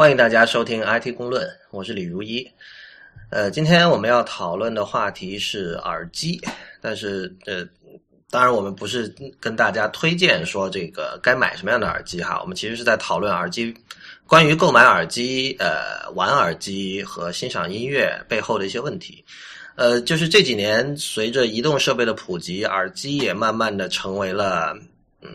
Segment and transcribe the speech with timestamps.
[0.00, 2.50] 欢迎大家收听 IT 公论，我是李如一。
[3.28, 6.40] 呃，今天我们要讨论的话题是耳机，
[6.80, 7.68] 但是呃，
[8.30, 13.74] 当然我们不是跟大家推荐说这个该买什么样的耳机哈，我们其实是在讨论耳机，
[14.26, 19.22] 关于购买耳机、呃玩耳机和欣赏音乐背后的一些问题。
[19.76, 24.74] 呃，就是这几年随着移动设备的普及，耳机也慢慢的成为了
[25.20, 25.28] 嗯。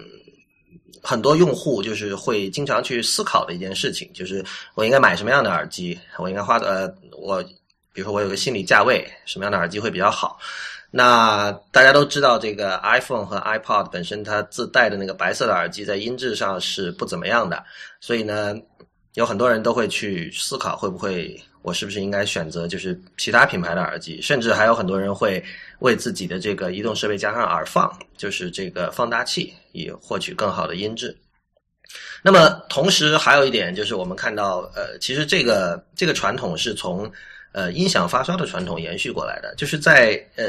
[1.05, 5.97] 很多用户就是会经常去思考的一件事情，就是我应该买什么样的耳机？
[6.17, 7.43] 我应该花呃，我
[7.93, 10.39] 比如说我有个心理价位，什么样的耳机会比较好？
[10.89, 17.63] 那大家都知道，这个 iPhone 和 iPod 本身它自带的那个白色的耳机在音质上是不怎么样的，
[17.99, 18.55] 所以呢，
[19.13, 24.21] 有很多人都会去思考，会不会我是不是应该选择就是其他品牌的耳机？
[24.21, 25.43] 甚至还有很多人会
[25.79, 29.51] 为自己的这个移动设备加上耳放，就是这个放大器。
[29.75, 31.13] 以获取更好的音质。
[32.23, 37.11] 那么，同时还有一点就是，我们看到，呃，其实这个这个传统是从
[37.51, 39.53] 呃音响发烧的传统延续过来的。
[39.57, 40.45] 就是在呃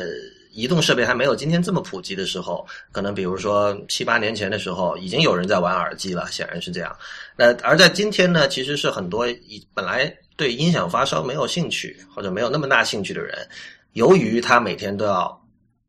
[0.56, 6.96] 移动设备还没有今天这么普及的时候，可能比如说七八年前的时候，已经有人在玩耳机了，显然是这样。
[7.36, 13.46] 那而在今天呢，其实是很多以本来对音响发烧没有兴趣或者没有那么大兴趣的人，
[13.92, 15.40] 由于他每天都要。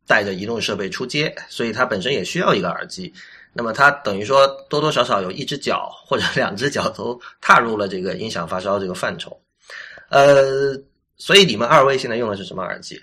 [0.09, 3.13] 带着移动设备出街，所以他本身也需要一个耳机。
[3.51, 9.37] 那么他等于说多多少少有一只脚或者两只脚都踏入了这个音响发烧这个范畴。
[10.07, 10.73] 呃，
[11.17, 12.97] 所以你们二位现在用的是什么耳机？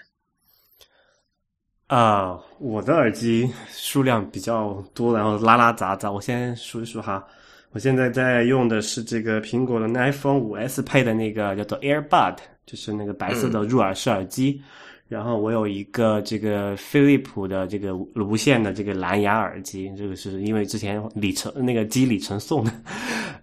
[1.86, 6.10] 啊，我的耳机数量比较多，然后拉拉杂杂。
[6.10, 7.24] 我先数一数哈，
[7.72, 14.60] 我现在在用的是这个苹果的 iPhone 五 S 配的那个叫做 AirBud，就是那个白色的入耳式耳机。
[15.06, 22.72] 然后我有一个这个飞利浦的这个无线的这个蓝牙耳机，这个是因为之前里程那个机里程送的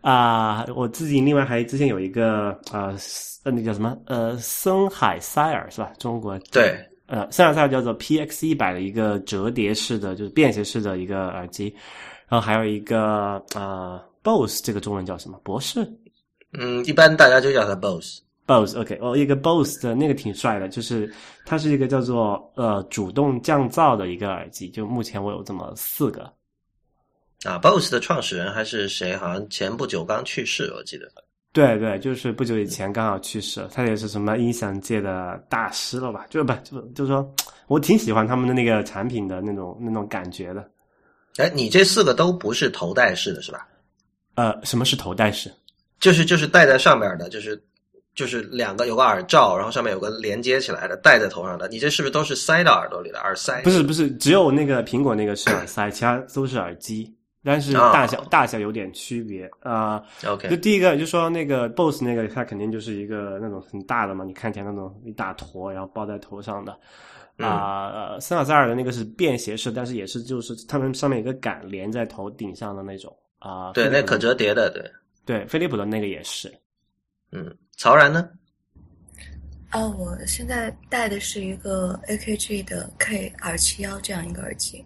[0.01, 0.65] 啊。
[0.75, 2.95] 我自己另外还之前有一个啊
[3.43, 5.93] 呃那叫什么呃森海塞尔是吧？
[5.99, 6.75] 中国对
[7.11, 11.75] 呃森海塞尔叫做 PX 一百的一个折叠式的就是便携式的一个耳机，
[12.29, 15.85] 然后还有一个呃 BOSE，这个中文叫什么博士？
[16.53, 18.19] 嗯，一般大家就叫它 BOSE。
[18.47, 21.13] Bose，OK，哦，一个 Bose 的那个挺帅的，就是
[21.45, 26.23] 它是一个叫做呃主动降噪的一个耳机，就目前我有这么四个。
[27.43, 29.15] 啊，Bose 的创始人还是谁？
[29.17, 31.07] 好像前不久刚去世，我记得。
[31.53, 36.25] 对对，就是不久以前刚好去世，他也是什么音响界的大师了吧？
[36.29, 37.33] 就是不就就是说
[37.67, 40.69] 我挺喜欢他们的那个产品的那种那种感觉的。
[41.37, 43.67] 哎，你这四个都不是头戴式的是吧？
[44.35, 45.51] 呃，什么是头戴式？
[45.99, 47.61] 就是就是戴在上面的，就是。
[48.13, 53.61] 就是两个有个耳罩，然后上面有个连接起来的戴在头上的，你这是不是都是塞到耳朵里的耳塞？
[53.61, 57.09] 不是不是，只有那个苹果那个是耳塞，其他都是耳机，
[57.43, 60.03] 但是大小大小有点区别啊。
[60.27, 66.71] OK，就第一个就说那个 BOSS 那个，它肯定就是一个那种很大的嘛，你看起来那种一大坨，然后包在头上的
[67.37, 67.89] 啊。
[67.89, 73.71] 呃森海塞尔的那个是便携式，但是也是就是他们上面有个杆连在头顶上的那种啊。
[73.73, 74.83] 对，那可折叠的，对
[75.25, 76.51] 对，飞利浦的那个也是，
[77.31, 77.55] 嗯。
[77.77, 78.29] 曹然呢？
[79.71, 84.85] 哦，我现在戴的是一个 AKG 的 K 二七幺这样一个耳机，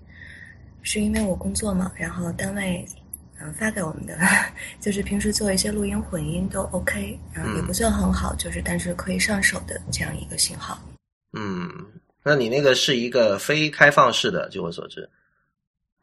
[0.85, 2.85] 是因为我工作嘛，然后单位
[3.41, 4.17] 嗯发给我们的，
[4.79, 10.79] 就是平时做一些录音混音都 OK，然后也不算很好，就是但是可以上手的这样一个型号。
[11.37, 11.67] 嗯，
[12.23, 15.09] 那你那个是一个非开放式的，据我所知。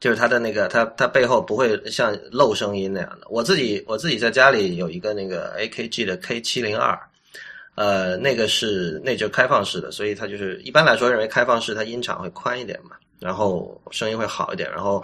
[0.00, 3.26] 就是它的那个，它它背后不会像漏声音那样的。
[3.31, 6.99] 我自己我自己在家里有一个那个 AKG 的 K 七零二，
[7.76, 15.02] 呃，那个是那就开放式的，所以它就是一般来说认为开放式它音场会宽一点嘛，然后声音会好一点，然后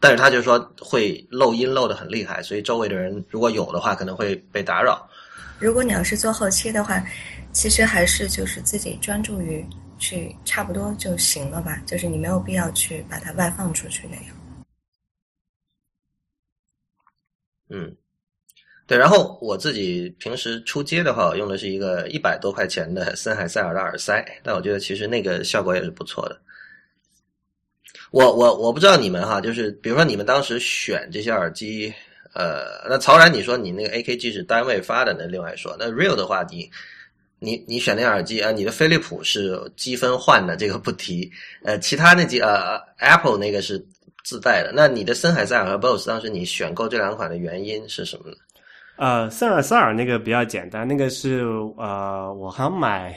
[0.00, 5.08] 但是他就说会漏音漏的很厉害，所以周围的人如果有的话可能会被打扰。
[5.58, 7.02] 如果你要是做后期的话，
[7.52, 9.64] 其实还是就是自己专注于。
[9.98, 14.36] 去差不多就行了吧，就是你没有必要去把它外放出去那样。
[17.70, 17.96] 嗯，
[18.84, 18.98] 对。
[18.98, 26.36] 然后我自己平时出街的话，我用的是一个一百多块钱的森海塞尔的耳塞，但我觉得其实那个效果也是不错的。
[28.12, 31.92] 我我我不知道你们哈，就是比如说你们当时选这些耳机，
[32.34, 36.70] 呃，那曹然你说你那个 AKG 是单位发的，那另外说，那 Real 的话你。
[37.44, 38.52] 你你选那耳机啊？
[38.52, 41.28] 你的飞利浦是积分换的，这个不提。
[41.64, 43.84] 呃，其他那几呃 Apple 那个是
[44.22, 44.70] 自带的。
[44.72, 48.36] 那你的森海塞尔和 BOSS 当时你选购这两款的原因是什么呢？
[48.96, 51.40] 呃，森海塞尔那个比较简单，那个是
[51.78, 53.12] 呃，我好像买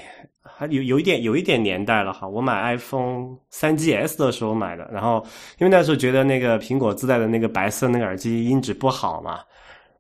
[0.58, 2.28] 还有有一点有一点年代了哈。
[2.28, 5.26] 我买 iPhone 三 GS 的时候买的，然后
[5.60, 9.40] 因为那时候觉得那个苹果自带的那个白色那个耳机音质不好嘛。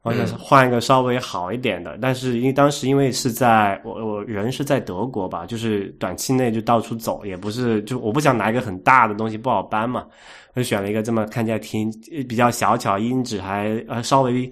[0.04, 10.06] 我想换一个稍微好一点的，但是因为当时因为是在我我人是在德国吧，就是短期内就到处走，也不是就我不想拿一个很大的东西不好搬嘛，
[10.54, 11.92] 我就选了一个这么看起来挺
[12.30, 14.52] 比较小巧，音质还呃稍微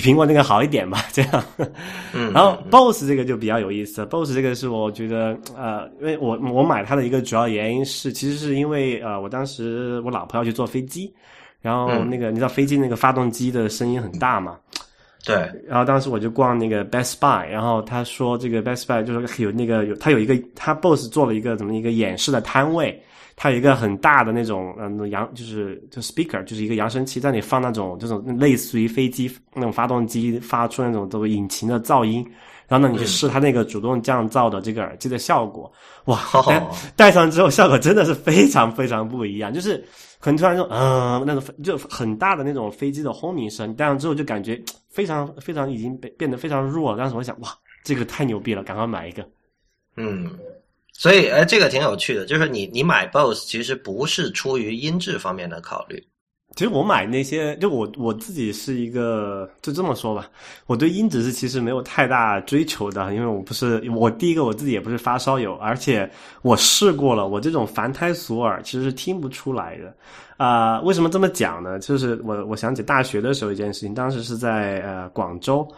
[0.00, 1.44] 比苹果那个好一点吧， 这样。
[2.12, 11.12] 嗯，然后 BOSS 这个就比较有意思，BOSS 这个是我觉得呃，因为我我买它的一个主要原因是，其实是因为呃，我当时我老婆要去坐飞机。
[11.60, 14.56] 然后那个你知道飞机那个发动机的声音很大嘛？
[15.24, 15.34] 对。
[15.66, 23.02] 然后当时我就逛那个 Best Buy，然后他说这个 Best Buy 就是有那个有他有一个他 BOSS 做了一个怎么一个演示的摊位，
[23.40, 32.28] 他有一个很大的那种嗯扬就是就 speaker 就是一个扬声器，在你放那种这种类似于飞机那种发动机发出那种这个引擎的噪音，
[32.66, 35.72] 然后呢你去试它那个主动降噪的这个耳机的效果，
[36.06, 36.18] 哇，
[36.96, 39.82] 戴上之后效果真的是非常非常不一样，就是。
[40.20, 44.60] 可能突然说，嗯，那种就很大的那种飞机的轰鸣声，戴上之后就感觉
[44.90, 46.96] 非常非常已经变变得非常弱。
[46.96, 47.48] 当时我想，哇，
[47.84, 49.24] 这个太牛逼了，赶快买一个。
[49.96, 50.28] 嗯，
[50.98, 56.04] 所以，哎，这个挺有趣的，就是你你买 BOSS 其实不是出于音质方面的考虑。
[56.56, 60.28] 其实我买那些，就我我自己是一个，就这么说吧，
[60.66, 66.10] 我对音质是其实没有太大追求的，因为我不是我第一个我自己也不是发烧友，而且
[66.42, 69.94] 我试过了，我这种凡胎俗耳其实是听不出来的。
[70.36, 71.78] 啊，为什么这么讲呢？
[71.78, 75.68] 就是我我想起大学的时候一件事情，当时是在呃广州，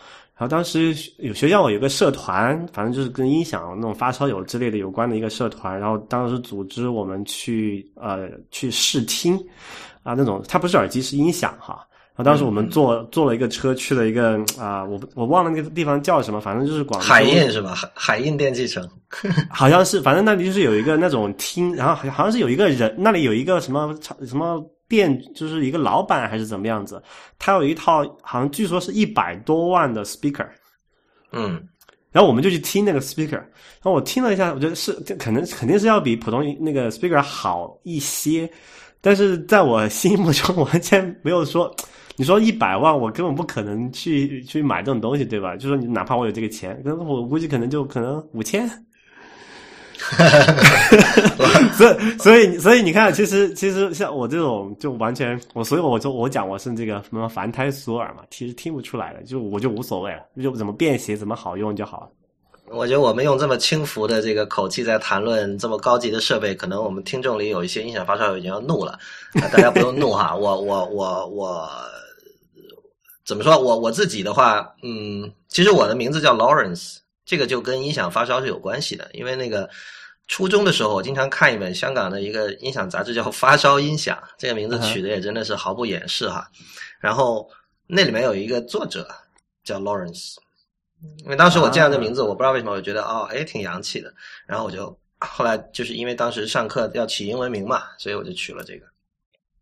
[0.40, 9.38] 然后当时有学校有个社团，反正就是跟音响那种发烧友之类的有关的一个社团，然后当时组织我们去呃去试听。
[10.02, 11.86] 啊，那种它不是耳机，是音响哈。
[12.16, 17.74] 然后当时我们坐坐了一个车去了一个啊，我我忘了那个地方叫什么，反正就是广州海印是吧？
[17.74, 18.82] 海海印电器城，
[19.52, 23.94] 好像是，反正那里就是有一个那种厅，然后好好像是有一个人，那里有一个什么
[24.26, 24.58] 什么
[24.90, 27.00] 店，就是一个老板还是怎么样子，
[27.38, 30.46] 他有一套好像据说是一百多万的 speaker，
[31.32, 31.62] 嗯，
[32.10, 38.50] 然后我们就去听那个 speaker，然后我听了一下，我觉得是可能肯定是要比普通那个 speaker 好一些。
[39.00, 41.74] 但是在我心目中完全没有说，
[42.16, 45.56] 你说一百万，我根本不可能去去买这种东西，对吧？
[45.56, 48.68] 就说你哪怕我有这个钱，可能我估计可能就可能五千。
[50.00, 62.08] 哈哈哈所以所以所以你看，其实其实像我这种就完全我，所以我就我讲我是这个什么凡胎俗耳嘛，其实听不出来的，就我就无所谓了，就怎么便携怎么好用就好了。
[62.72, 68.98] 我觉得我们用这么轻浮的这个口气在谈论这么高级的设备，可能我们听众里有一些音响发烧友已经要怒了。
[69.52, 71.68] 大家不用怒哈， 我我我我
[73.26, 73.58] 怎么说？
[73.58, 79.08] 我我自己的话，嗯，其实我的名字叫 Lawrence，这个就跟音响发烧是有关系的。
[79.12, 79.68] 因为那个
[80.28, 86.50] 初中的时候，我经常看一本香港的一个音响杂志，叫《发烧音响》，这个名字取的也真的是毫不掩饰哈。
[86.98, 87.48] 然后
[87.86, 89.08] 那里面有一个作者
[89.64, 90.36] 叫 Lawrence。
[91.24, 94.12] 因为当时我见到这名字，我不知道为什么，我觉得哦，哎，挺洋气的。
[94.46, 98.86] 然后我就后来就是因为当时上课要起英文名嘛，所以我就取了这个。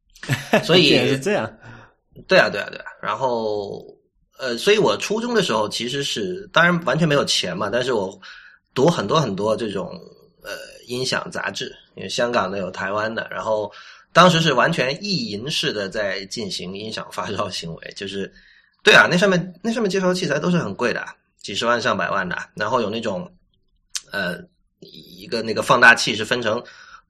[0.66, 1.48] 所以是这样。
[2.26, 2.86] 对啊，对啊，对啊。
[3.00, 3.86] 然后
[4.38, 8.18] 呃，所以我初中的时候其实是当然完全没有钱嘛，但是我
[8.72, 9.90] 读很多很多这种
[10.42, 10.50] 呃
[10.86, 13.70] 音响杂志，因为香港的有台湾的，然后
[14.12, 18.32] 当时是完全意淫式的在进行音响发烧行为，就是
[18.82, 21.04] 对啊，那上面那上面介绍的器材都是很贵的。
[21.40, 23.32] 几十万上百万的，然后有那种，
[24.12, 24.38] 呃，
[24.80, 26.62] 一个那个放大器是分成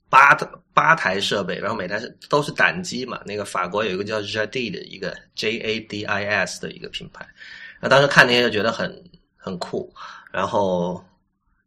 [0.09, 0.35] 八
[0.75, 3.21] 八台设备，然后每台是都是胆机嘛。
[3.25, 7.27] 那个法国有一个叫 Jadis 的一个 J A D I S 的一个品牌，
[7.81, 9.03] 那当时看那些就觉得很
[9.37, 9.93] 很酷，
[10.31, 11.05] 然后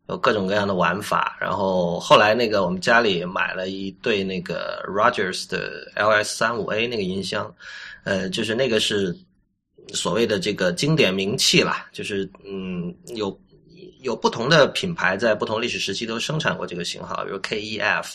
[0.07, 1.37] 有各种各样的玩法。
[1.39, 7.53] 然后后来那个我们家里买了一对那个 Rogers 的 L S 三五 A 那个音箱，
[8.03, 9.17] 呃，就是那个是。
[9.93, 13.37] 所谓的这个经典名器啦，就是嗯，有
[14.01, 18.13] 有不同的品牌在不同历史时期都生产过这个型号，比如 KEF、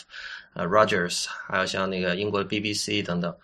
[0.53, 3.35] 呃 Rogers，还有像那个英国的 BBC 等等。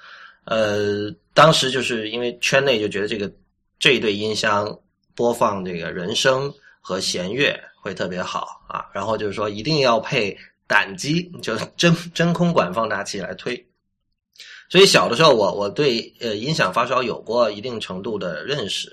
[0.45, 3.31] 呃，当时就是因为圈内就觉得这个
[3.79, 4.77] 这一对音箱
[5.15, 13.65] 播放这个人声和弦乐会特别好啊，然后就是说一定要配胆机，就真真空管放大器来推。
[14.69, 18.91] 所以小的时候，我我对呃音响发烧有过一定程度的认识。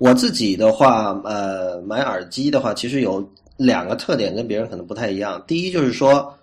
[0.00, 3.22] 我自己的话，呃，买耳机的话，其实有
[3.58, 5.42] 两个特点跟别人可能不太一样。
[5.46, 6.34] 第一就是说，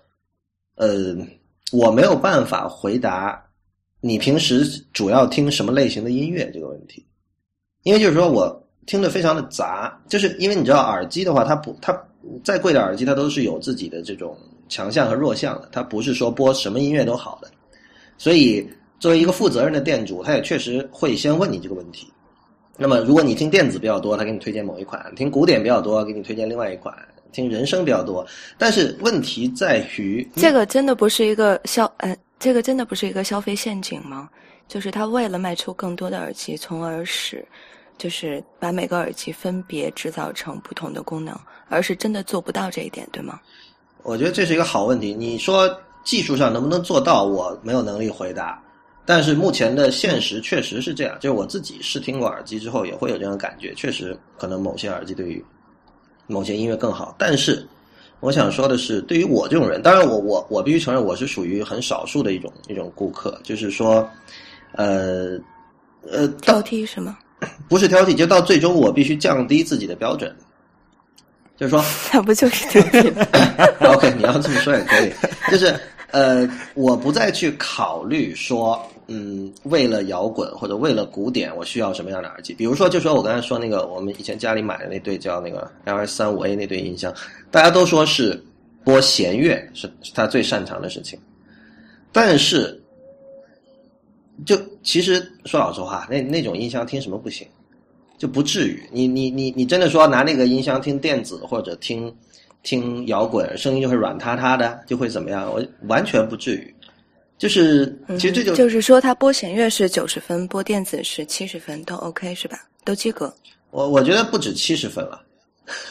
[0.76, 1.16] 呃，
[1.72, 3.44] 我没有办法回答
[4.00, 7.04] 你平时主要听什么类型的音乐这个问题，
[7.82, 11.92] 因为就是说我听的非常的杂，就是因为你知道耳机的话，它不，它
[12.44, 14.38] 再贵的耳机它都是有自己的这种
[14.68, 17.50] 强项和弱项的，它不是说播什么音乐都好的，
[18.16, 18.68] 所以。
[19.00, 22.08] 作为一个负责任的店主，他也确实会先问你这个问题，
[22.80, 26.94] 那么如果你听电子比较多，他给你推荐某一款；听古典比较多，给你推荐另外一款；
[27.32, 28.24] 听人声比较多。
[28.56, 34.30] 但是问题在于，这个真的不是一个消呃，这个真的不是一个消费陷阱吗？
[34.68, 37.44] 就是他为了卖出更多的耳机，从而使
[37.96, 41.36] 就是把每个耳机分别制造成不同的功能，
[41.68, 43.40] 而是真的做不到这一点，对吗？
[44.04, 45.12] 我觉得这是一个好问题。
[45.12, 45.68] 你说
[46.04, 47.24] 技术上能不能做到？
[47.24, 48.62] 我没有能力回答。
[49.10, 53.72] 但是目前的现实确实是这样，就是我自己试听过耳机之后，也会有这样的感觉。
[53.74, 55.42] 确实，可能某些耳机对于
[56.26, 57.16] 某些音乐更好。
[57.18, 57.66] 但是，
[58.20, 64.06] 我想说的是，对于我这种人，当然我我我必须承认，我是属于很少数的一种一种顾客，就是说，
[64.72, 65.38] 呃
[66.02, 67.16] 呃，挑剔是吗？
[67.66, 70.36] 不是挑剔，就到最终我必须降低自己的标准。
[71.56, 75.10] 就是说， 那不就是挑剔？OK，你要这么说也可以。
[75.50, 75.74] 就是
[76.10, 78.86] 呃，我不再去考虑说。
[79.10, 82.52] 嗯，为了摇滚或者为了古典，我需要什么样的耳机？
[82.52, 87.12] 比如说，就说我刚才说那个，我们以前家里买的那对叫那个 L S 三五 A 那对音箱，
[87.50, 88.38] 大家都说是
[88.84, 91.18] 播弦乐是是他最擅长的事情。
[92.12, 92.78] 但是，
[94.44, 97.46] 就其实说老实话，那那种音箱听什么不行？
[98.18, 98.82] 就不至于。
[98.92, 102.14] 你你你你真的说拿那个音箱听电子或者听
[102.62, 105.50] 听摇滚，声音就会软塌塌的，就会怎么样？
[105.50, 106.74] 我完全不至于。
[107.38, 107.86] 就是，
[108.18, 112.58] 其实这就就是说，他播弦乐是九十分，播电子是七十分，都 OK 是吧？
[112.84, 113.32] 都及格。
[113.70, 115.22] 我我觉得不止七十分了，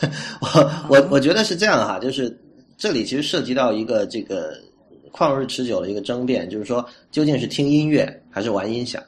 [0.41, 2.37] 我我我觉得是这样哈，就是
[2.77, 4.59] 这里其实涉及到一个这个
[5.11, 9.01] 旷日持久的一个争辩，就是说究竟是听音乐还是玩音响？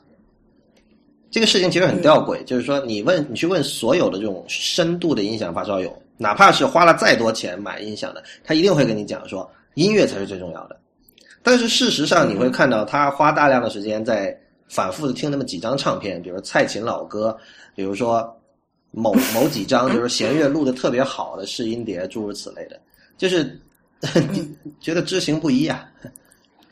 [1.30, 10.80] 这个事情其实很吊诡，就是说你问你去问所有的这种深度的音响发烧友，哪怕是花了再多钱买音响的，他一定会跟你讲说，音乐才是最重要的。
[11.42, 17.36] 但是事实上，你会看到他花大量的时间在反复的听那么几张唱片，比如蔡琴老歌，
[17.76, 18.32] 比如说
[18.92, 22.80] 某 某几张就是弦乐录的特别好的试音碟，诸如此类的，
[23.18, 23.60] 就是
[24.80, 25.90] 觉得知行不一啊。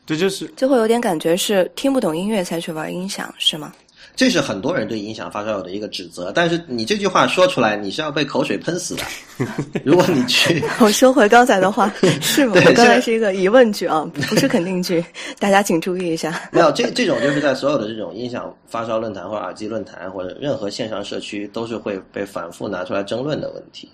[0.06, 3.74] 这就是就会有点感觉是听不懂音乐才去玩音响，是吗？
[4.18, 9.04] 这是很多人对音响发烧友的一个指责，但是你这句话说出来，你是要被口水喷死的。
[9.84, 11.88] 如果你去， 我收回刚才的话，
[12.20, 12.54] 是吗？
[12.74, 15.04] 刚才是一个疑问句啊，不是肯定句，
[15.38, 16.50] 大家请注意一下。
[16.50, 23.88] 没有这这种就是在所有的这种音响发烧论坛或者耳机论坛或者任何线上社区都是会被反复拿出来争论的问题。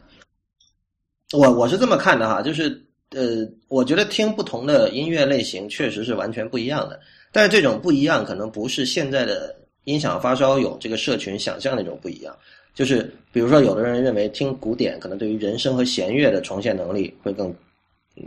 [1.34, 6.98] 我我是这么看的哈，就是呃，我觉得听不同的音乐类型确实是完全不一样的，
[7.30, 9.54] 但是这种不一样可能不是现在的。
[9.84, 12.34] 音响发烧友这个社群想象那种不一样，
[12.74, 17.54] 就是比如说，有的人认为听古典可能对于人声和弦乐的重现能力会更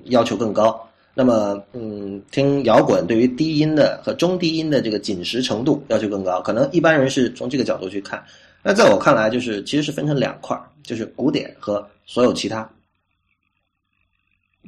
[0.06, 8.24] 要求更高，那么嗯，听摇滚对于低音的和中低音的这个紧实程度要求更高，可能一般人是从这个角度去看。
[8.64, 12.70] 那在我看来，就是其实是分成两块就是古典和所有其他。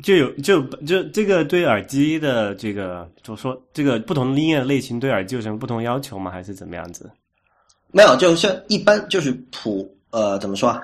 [0.03, 6.31] 就有就就这个对耳机的这个，就说这个不同的音乐类型对耳机有什么不同要求吗？
[6.31, 7.09] 还是怎么样子？
[7.91, 10.81] 没有，就像一般就是普呃，怎么说啊？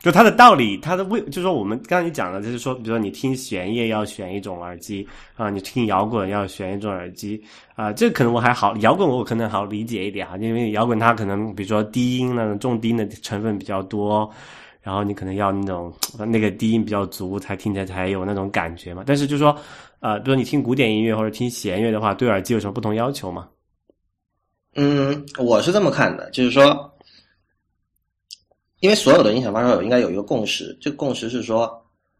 [0.00, 5.06] 就它的道理，它的为，就是说我们刚才你讲的，就是说，比如说你听弦乐要选一种耳机
[5.36, 7.42] 啊，你听摇滚要选一种耳机
[7.74, 14.30] 啊，这可能我还好，摇滚我可能好理解一点啊，因为摇滚它可能比如说低音那种重低音的成分比较多。
[14.88, 15.92] 然后你可能要那种
[16.26, 19.02] 那个低音比较足，才听起来才有那种感觉嘛。
[19.06, 19.54] 但是就说，
[20.00, 23.50] 呃，比如你听古典音乐或者听弦乐的话，对耳机有什么不同要求吗？
[24.76, 26.90] 嗯，我是这么看的，就是说，
[28.80, 31.70] 因为所有的音响发烧友应该有一个共识，这个共识是说，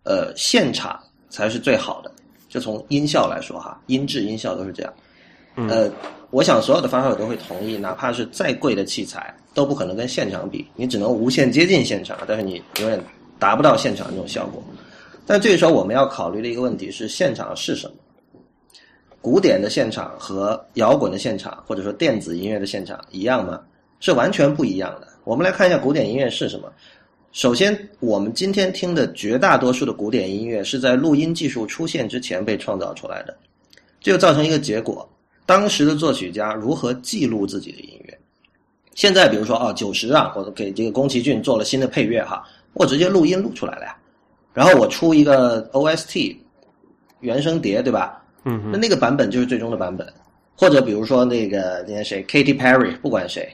[0.02, 2.12] 呃，现场才是最好的。
[2.50, 4.92] 就从音效来说哈，音质、音效都是这样。
[5.68, 5.90] 呃，
[6.30, 9.34] 我想所有的发烧友都会同意，哪怕是再贵的器材。
[9.54, 13.02] 都不可能跟现场比，你只能无限接近现场，但是你永远
[13.40, 14.62] 达不到现场那种效果。
[15.26, 17.94] 但这个时候我们要考虑的一个问题是，现场是什么？
[19.20, 23.60] 古典的现场和摇滚的现场，或者说电子音乐的现场一样吗？
[23.98, 25.08] 是完全不一样的。
[25.24, 26.72] 我们来看一下古典音乐是什么。
[27.32, 33.36] 首先，我们今天听的绝大多数的古典音乐是在录音技术出现之前被创造出来的，
[34.00, 35.08] 这就造成一个结果：
[35.48, 38.18] 当时的作曲家如何记录自己的音乐？
[38.94, 43.96] 现在比如说啊，九十啊，我给这个宫崎骏做了新的配乐哈，我直接录音录出来了呀，
[44.52, 46.36] 然后我出一个 OST
[47.20, 48.22] 原声碟，对吧？
[48.44, 50.06] 嗯，那那个版本就是最终的版本。
[50.54, 53.48] 或者比如说那个那些谁，Katy Perry，不管谁，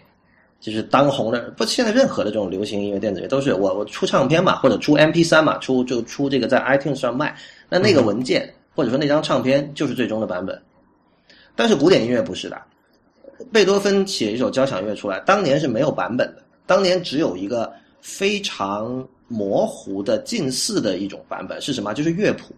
[0.58, 7.36] 就是当红的，不，现在任何的这种流行音乐、电子乐都是我我出唱片嘛，或者出 MP 三嘛，出就出这个在 iTunes 上卖，
[7.68, 10.60] 那那个文件或者说那张唱片就是最终的版本。
[11.56, 12.60] 但是古典音乐不是的。
[13.52, 21.92] 贝多芬写一首交响乐出来，当年是没有版本的，当年只有一个非常模糊的近似的一种版本是什么？
[21.94, 22.54] 就是乐谱。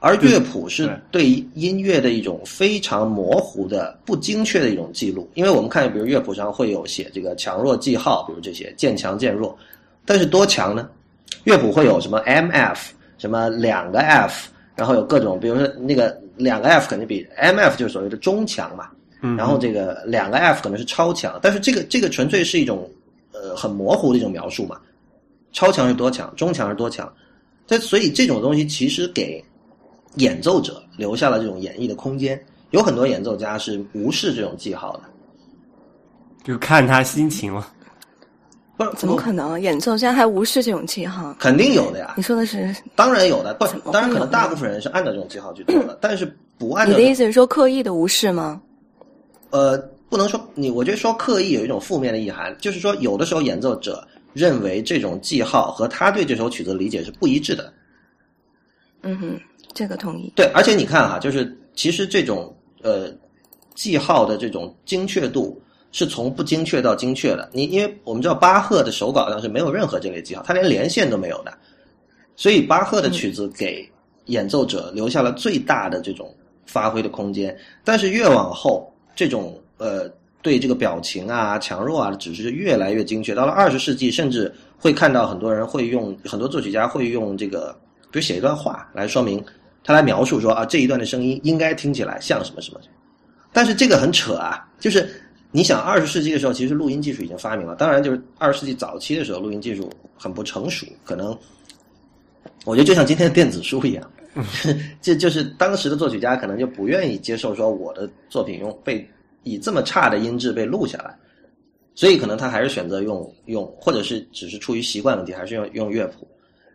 [0.00, 9.58] 而乐谱是对音乐的一种非常模糊的、不精确的一种记录，因为我们看，比如乐谱上会有写这个强弱记号，比如这些渐强渐弱，
[10.06, 10.88] 但是多强呢？
[11.42, 18.88] 乐谱会有什么 M F，什么两个 F，然后有各种，比如说那个两个 F 肯定比 M F 就是所谓的中强嘛，
[19.36, 22.88] 然后这个两个 F 可能是超强，但是这个这个纯粹是一种
[23.32, 24.80] 呃很模糊的一种描述嘛，
[25.52, 27.12] 超强是多强，中强是多强，
[27.66, 29.44] 但所以这种东西其实给。
[30.14, 35.02] 演奏者留下了这种演绎的空间，有很多演奏家是无视这种记号的，
[36.42, 37.70] 就看他心情了。
[38.78, 39.60] 不是怎么可能？
[39.60, 41.34] 演奏家还无视这种记号？
[41.38, 42.14] 肯定有的呀。
[42.16, 42.74] 你说的是？
[42.94, 46.24] 当然有的，不，当然可能大部分人是按照这种记号去做的，但是
[46.56, 46.96] 不按照。
[46.96, 48.62] 你的意思是说刻意的无视吗？
[49.50, 49.76] 呃，
[50.08, 57.72] 不能说你，我觉得说刻意有一种负面的意涵，就是说有的时候演奏者认为这种记号和他对这首曲子的理解是不一致的。
[59.02, 59.40] 嗯哼。
[59.74, 60.32] 这个同意。
[60.34, 63.12] 对，而且你看哈，就是其实这种呃
[63.74, 65.60] 记号的这种精确度
[65.92, 67.48] 是从不精确到精确的。
[67.52, 71.52] 你因为我们知道巴赫的手稿上是没有任何这类记号，他连连线都没有的。
[72.36, 73.88] 所以巴赫的曲子给
[74.26, 76.34] 演奏者留下了最大的这种
[76.66, 77.56] 发挥的空间。
[77.84, 80.08] 但是越往后，这种呃
[80.42, 83.34] 对这个表情啊、强弱啊的指示越来越精确。
[83.34, 87.76] 到了二十世纪，甚至会看到很多人会用很多作曲家会用这个，
[88.10, 89.44] 比如写一段话来说明。
[89.84, 92.80] 他来描述说啊，这一段的声音应该听起来像什么什么，
[93.54, 95.08] 但是这个很扯啊，就是
[95.50, 101.36] 你想二十世纪的时候，其实录音技术已经发明了，当然就是二十世纪早期的时候，录音技术很不成熟，可能
[102.64, 104.10] 我觉得就像今天的电子书一样，
[105.00, 109.08] 这就是当时的作曲家可能就不愿意接受说我的作品用被
[109.42, 111.16] 以这么差的音质被录下来，
[111.94, 116.28] 所以可能他还是选择用用，或者是只是出于习惯问题，还是用用乐谱，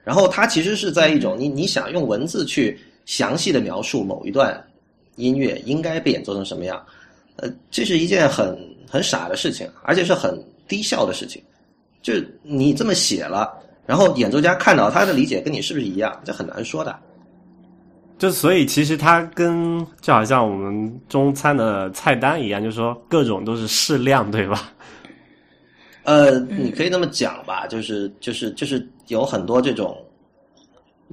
[0.04, 2.80] 然后他其实是在一种你你想用文字去。
[3.06, 4.66] 详细的描述某一段
[5.18, 6.82] 音乐应该被演奏成什么样，
[7.38, 8.58] 呃，这是一件很
[8.90, 11.42] 很傻的事情，而且是很低效的事情。
[12.02, 13.52] 就是你这么写了，
[13.86, 16.98] 然后演奏家看到他的理解跟你是不是一样，这很难说的。
[18.20, 24.72] 就所以其实它跟就好像我们中餐的菜单一样，就是说各种都是适量，对吧？
[26.04, 29.98] 呃，你可以那么讲吧，就是就是就是有很多这种，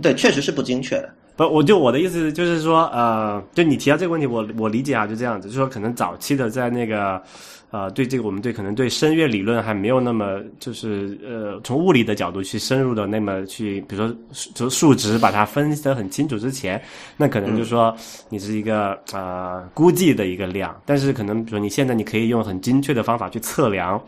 [0.02, 1.14] 对，确实是不精确的。
[1.40, 7.22] 不，我就我的意思就是说，呃，就你提到这个问题，我我理解啊，就这样子，就是说可能早期的在那个，
[7.70, 14.14] 呃，对这个我们对可能对声乐理论还没有那么就是呃从物理的角度去深入的那么去，比如说
[14.54, 16.78] 就数值把它分析得很清楚之前，
[17.16, 17.96] 那可能就是说
[18.28, 23.98] 你是一个呃估计的一个量，但是可能比如说你现在你可以用很精确的方法去测量。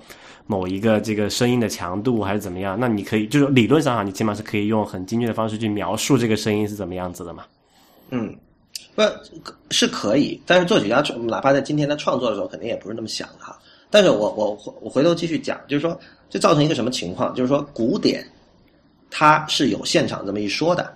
[0.46, 2.78] 某一个这个声音的强度还是怎么样？
[2.78, 7.44] 那你可以就是理论上哈，你起码是可以用很精确的方式去描述这个声音是怎么样子的嘛？
[8.10, 8.34] 嗯，
[8.94, 9.02] 不
[9.70, 13.58] 是可以，但是作曲家哪怕在今天他创作的时候，肯定也不是那么想的哈。
[13.88, 17.34] 但是我我我回头继续讲，就是说这造成一个什么情况？
[17.34, 18.26] 就是说古典
[19.10, 20.92] 它是有现场这么一说的，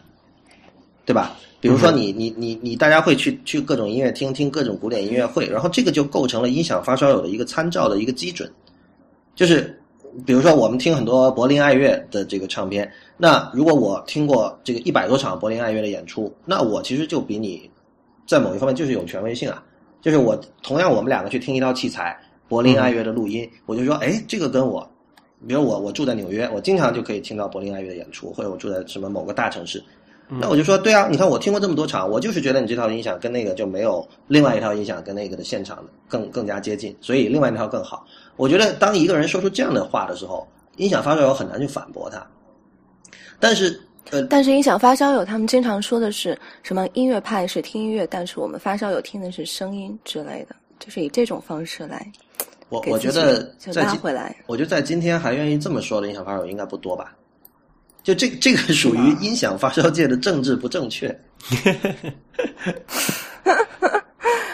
[1.05, 1.37] 对吧？
[1.59, 8.51] 比如说你你你你大家会去去各种音乐厅听各种古典音乐会，然后这个就构成了音响发烧友的一个参照的一个基准。
[9.37, 9.79] 就是，
[10.25, 17.71] 比如说我们听很多柏林爱乐的这个唱片，那如果我听过这个一百多场柏林爱乐的演出，那我其实就比你
[18.27, 19.63] 在某一方面就是有权威性啊。
[20.01, 22.17] 就是我同样我们两个去听一套器材
[22.49, 24.89] 柏林爱乐的录音，我就说，哎，这个跟我，
[25.47, 29.83] 比如我我住在纽约，我经常就可以听到柏林爱乐的演出，或者我住在什么某个大城市。
[30.29, 38.05] 那我就说，对啊，你看我听过这么多场，我就是觉得你这套音响跟那个就没有另外一套音响跟那个的现场更更加接近，所以另外一套更好。
[38.37, 40.47] 我觉得当一个人说出这样的话的时候，
[40.77, 42.25] 音响发烧友很难去反驳他。
[43.39, 52.11] 但是，呃，但是音响发烧友他们经常说的是什么音乐派是听音乐，但是我们发烧友听的是声音之类的，就是以这种方式来。
[52.69, 57.15] 我我觉得在拉回来，我觉得在今天还愿意这么说的音响发烧友应该不多吧。
[58.03, 61.09] 就这这个属于音响发烧界的政治不正确，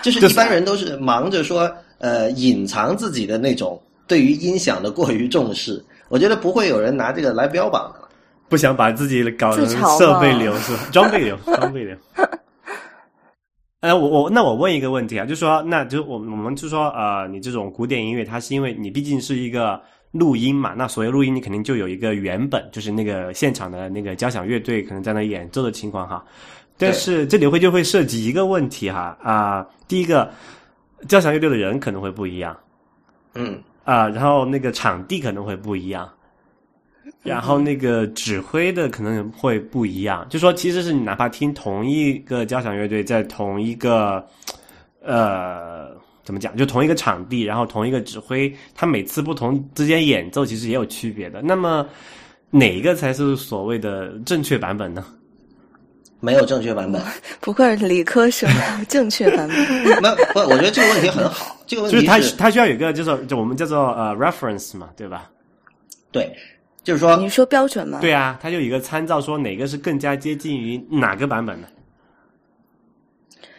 [0.02, 1.70] 就是一般人都是忙着说
[2.02, 8.06] 呃隐藏自己的那种对于音响的过于重视，我觉得不会有人拿这个来标榜的，
[8.50, 10.88] 不想把自己搞成设备流是吧？
[10.92, 11.96] 装备流，装备流。
[13.80, 19.80] 哎，我我那我问一个问题啊，就说那就我我们就说呃，你这种古典音乐，它是因为你毕竟是一个。
[20.12, 26.22] 录音嘛，那所谓录音，你肯定就有一个原本，就是那个现场的那个交响乐队可能在那演奏的情况哈。
[26.76, 30.30] 但是这里会就会涉及一个问题哈啊，第一个，
[31.08, 32.56] 交响乐队的人可能会不一样，
[33.34, 36.08] 嗯，啊、然后那个场地可能会不一样，
[37.22, 40.26] 然后那个指挥的可能会不一样。
[40.28, 44.24] 就说其实是你哪怕听同一个交响乐队在同一个
[45.02, 45.90] 呃
[46.22, 51.42] 怎么讲，就同一个场地，然后同一个指挥，他每次不同之间演奏其实也有区别的。
[51.42, 51.86] 那么
[52.50, 55.04] 哪一个才是所谓的正确版本呢？
[56.22, 57.02] 没有正确版本。
[57.40, 58.48] 不愧是理科生，
[58.88, 60.00] 正确版本。
[60.00, 61.56] 那不，我觉得这个问题很好。
[61.66, 65.28] 这个问题就是它它需要有一个就是就我们叫做呃 reference 嘛，对吧？
[66.12, 66.32] 对，
[66.84, 67.98] 就是说你说标准吗？
[68.00, 71.66] 对啊，它就有一个参照，说哪个是更加接近于哪个版本的。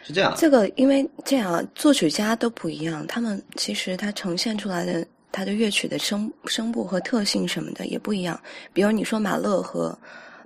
[0.02, 0.32] 是这样。
[0.34, 8.40] 这个因为这样啊，作曲家都不一样，他们其实他呈现出来的他的乐曲的声声部和特性什么的也不一样。
[8.72, 9.98] 比如你说马勒和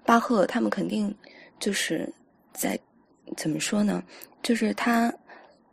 [0.05, 1.15] 巴赫，他们肯定
[1.59, 2.09] 就是
[2.53, 2.79] 在
[3.37, 4.03] 怎么说呢？
[4.43, 5.13] 就是他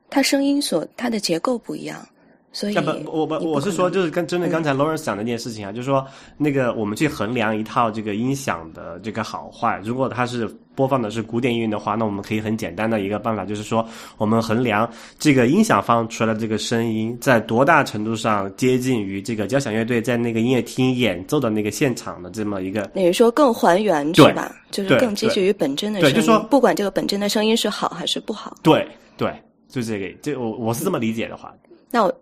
[0.10, 2.06] 他声音所他的结构不一样，
[2.52, 6.06] 所以要不，我不我是说，就是跟针对刚才 Lawrence 讲的那件事情啊，就是说
[6.38, 24.56] 那个我们去衡量一套这个音响的这个好坏，如果它是播放的是古典音乐的话，那我们可以很简单的一个办法，就是说我们衡量这个音响放出来的这个声音在多大程度上接近于这个交响乐队在那个音乐厅演奏的那个现场的这么一个你是说更还原是吧？
[24.72, 28.58] 就是更接近于本真的声音，对就说不管这个本真的声音是好还是不好。
[28.62, 28.86] 对
[29.16, 29.34] 对，
[29.70, 31.54] 就这个这我我是这么理解的话，
[31.90, 32.14] 那我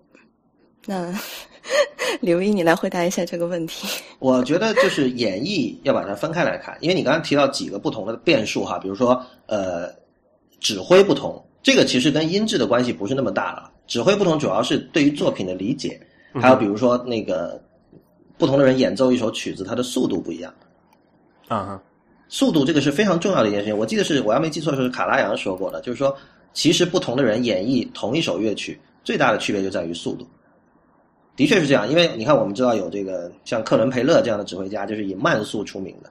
[0.86, 1.12] 那
[2.22, 3.88] 刘一，你来回答一下这个问题。
[4.20, 9.90] 我觉得就是演绎要把它分开来看，因为你刚刚提到几个不同的变数哈，比如说呃
[10.60, 13.72] 指挥不同，这个其实跟音质的关系不是那么大了。
[13.88, 16.00] 指挥不同主要是对于作品的理解，
[16.34, 17.62] 还有比如说那个
[18.38, 20.54] 不同的人演奏一首曲子，它的速度不一样。
[21.50, 21.84] 啊哈，
[22.30, 23.78] 速度这个是非常重要的一件事情。
[23.78, 26.16] 我记得是我要没记错的是卡拉扬说过的，就是说
[26.54, 30.26] 其实不同的人演绎同一首乐曲，最大的区别就在于速度。
[31.36, 36.10] 的确是这样，因为你看，我们知道有这个像克伦培勒这样的指挥家，就是以慢速出名的，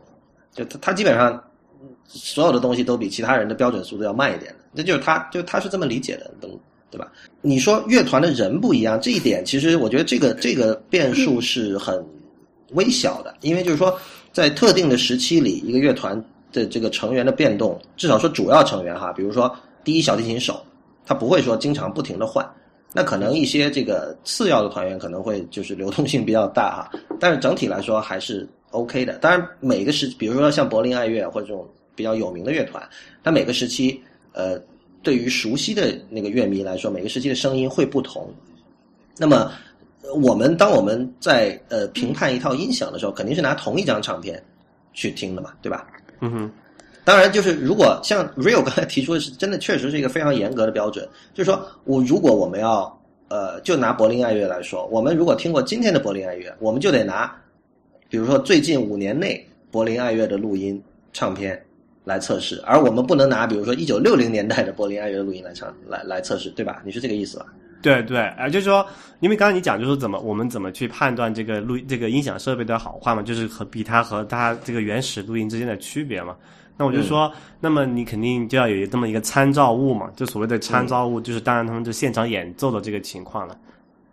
[0.52, 1.42] 就他他基本上
[2.06, 6.58] 所有的东西都比其他人的标准速度要慢一点的，那就是他就他是这么理解的，懂
[6.90, 7.10] 对吧？
[7.40, 12.04] 你说乐团的人不一样，这一点其实我觉得这个这个变数是很
[12.72, 13.96] 微小的，因为就是说
[14.32, 19.54] 在特定的时期里，一个乐团的这个成员的变动，至少说主要成员哈，比如说
[19.84, 20.60] 第一小提琴手，
[21.06, 22.44] 他不会说经常不停的换。
[22.94, 29.18] 那可能一些这个次要的团员可能会就是流动性比较大哈，但是整体来说还是 OK 的。
[29.18, 32.82] 当然每个时，比如说像柏林爱乐或者这种比较有名的乐团，
[33.22, 33.98] 它每个时期
[34.32, 34.60] 呃，
[35.02, 38.30] 对于熟悉的那个乐迷来说，每个时期的声音会不同。
[39.18, 39.50] 那么
[40.22, 44.42] 我们当我们在呃评判一套音响的时候，肯定是拿同一张唱片
[44.92, 45.86] 去听的嘛，对吧？
[46.20, 46.52] 嗯哼，
[47.04, 57.34] 当然，就是如果像 Rio 刚才提出的是，真的确实是一个非常严格的标准， 就是说我如果我们要呃，就拿柏林爱乐来说，我们如果听过今天的柏林爱乐，我们就得拿，
[58.08, 60.80] 比如说最近五年内柏林爱乐的录音
[61.12, 61.60] 唱片
[62.04, 66.82] 来测试，而我们不能拿比如说一九六零年代的柏林爱乐的录音来唱来来测试，对吧？
[66.84, 67.46] 你是这个意思吧？
[67.80, 68.86] 对对，啊，就是说，
[69.18, 76.36] 因为刚刚你讲就是怎么我们怎么去判断这个录这个音响设备的好坏嘛，就是和比它和它这个原始录音之间的区别嘛。
[76.76, 83.56] 那我就说，那么你肯定就要有这么一个参照物嘛，就所谓的参照物，就是当然他们就现场演奏的这个情况了。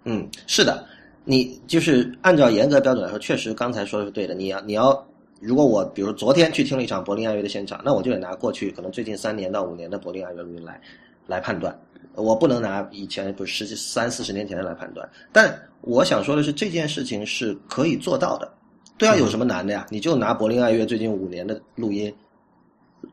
[0.04, 0.86] 嗯，是的，
[1.24, 4.36] 你就是按照严格标准来说，确实刚才说的是对的。
[4.36, 5.06] 你要你要，
[5.40, 10.80] 如果我比如昨天去听了一场柏林爱乐的现场，那我就得拿过去可能最近三年到五年的柏林爱乐录音来
[11.28, 11.78] 来判断，
[12.16, 15.08] 我不能拿以前不是十几三四十年前的来判断。
[15.32, 18.52] 但我想说的是，这件事情是可以做到的。
[18.98, 19.86] 对啊，有什么难的呀？
[19.90, 22.14] 你就拿柏林爱乐最近五年的录音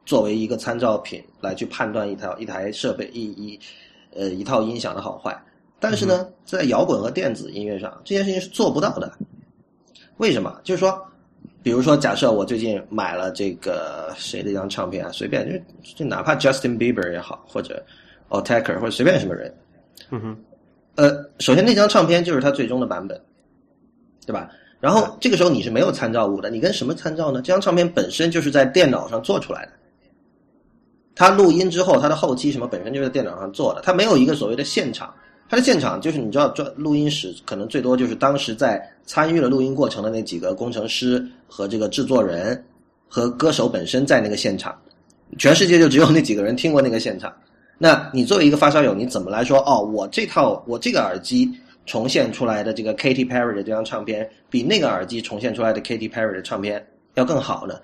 [0.07, 3.61] 作为一个参照品来去判断一套一台设备一一
[4.15, 5.39] 呃一套音响的好坏。
[5.79, 9.13] 但是呢，在摇滚和电子音乐上，这件事情是做不到的。
[10.17, 10.59] 为什么？
[10.65, 10.99] 就是说，
[11.63, 15.47] 比如说，假设我最近买了这个谁的一张唱片啊，随便
[15.85, 17.85] 就就哪怕 Justin Bieber 也好，或者
[18.29, 19.55] o t a k e r 或者随便什么人，
[20.11, 20.37] 嗯哼，
[20.95, 23.21] 呃，首先那张唱片就是它最终的版本，
[24.25, 24.51] 对吧？
[24.81, 27.43] 然后这个时候你是没有参照物的，你跟什么参照呢？
[27.43, 29.73] 这张唱片本身就是在电脑上做出来的，
[31.17, 35.13] 他录音之后，他的后期什么本身就是在电脑上做的，他没有一个所谓的现场。
[35.49, 42.63] 他的现场就是你知道，专录音室可能最多就是当时在参与了录音过程的那几个工程师和这个制作人
[43.09, 44.77] 和歌手本身在那个现场，
[45.39, 47.33] 全世界就只有那几个人听过那个现场。
[47.79, 49.59] 那你作为一个发烧友，你怎么来说？
[49.61, 51.51] 哦，我这套我这个耳机
[51.87, 57.77] 重现出来的这个 Katy Perry 的这张唱片，比那个耳机重现出来的 Katy Perry 的唱片要更好呢？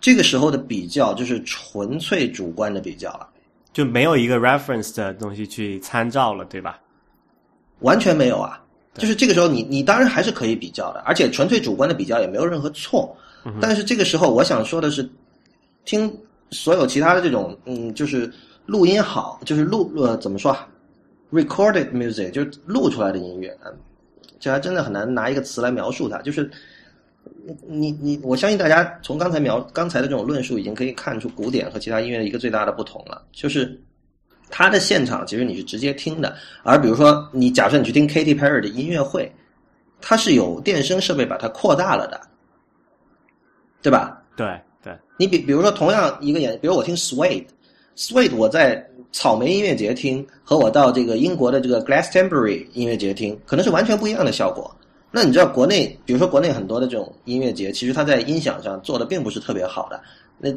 [0.00, 3.28] 这个时候的比较就是纯粹主观的比较了，
[3.72, 6.78] 就没有一个 reference 的东西去参照了，对吧？
[7.80, 8.62] 完全没有啊。
[8.94, 13.16] 就是这个时候你你当然还是可以比较的，而且纯粹主观的比较也没有任何错。
[13.60, 15.08] 但是这个时候我想说的是，
[15.84, 16.12] 听
[16.50, 18.30] 所有其他的这种嗯，就是
[18.66, 20.56] 录音好，就是录呃怎么说
[21.32, 23.56] ，recorded music 就是录出来的音乐，
[24.40, 26.50] 这还真的很难拿一个词来描述它，就是
[27.66, 33.80] 你你我相信大家从刚才描刚才的这种论述已经可以看出古典和其他音乐的一个最大的不同了，就是
[34.50, 39.30] 它的现场其实你是直接听的，而比如说你假设你去听 Katy Perry 的音乐会，
[40.00, 42.20] 它是有电声设备把它扩大了的，
[43.82, 44.22] 对吧？
[44.36, 47.46] 对对，你比比如说同样一个演，比如我听 Suede。
[47.96, 54.72] Sweet，我在草莓音乐节听和我到这个英国的这个 Glastonbury 音乐节听，可能是完全不一样的效果。
[55.10, 60.00] 那你知道国内，比如说国内很多的这种音乐节，其实它在音响上做的并不是特别好的，
[60.38, 60.50] 那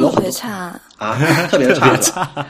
[0.00, 1.16] 有 特别差啊，
[1.48, 2.46] 特别差是吧？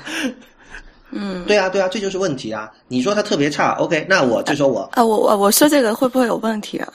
[1.10, 2.72] 嗯，对啊，对啊，这就是问题啊！
[2.88, 6.92] 你说它特别差，OK，那我这时候我啊，我我我说这个会不会有问题啊？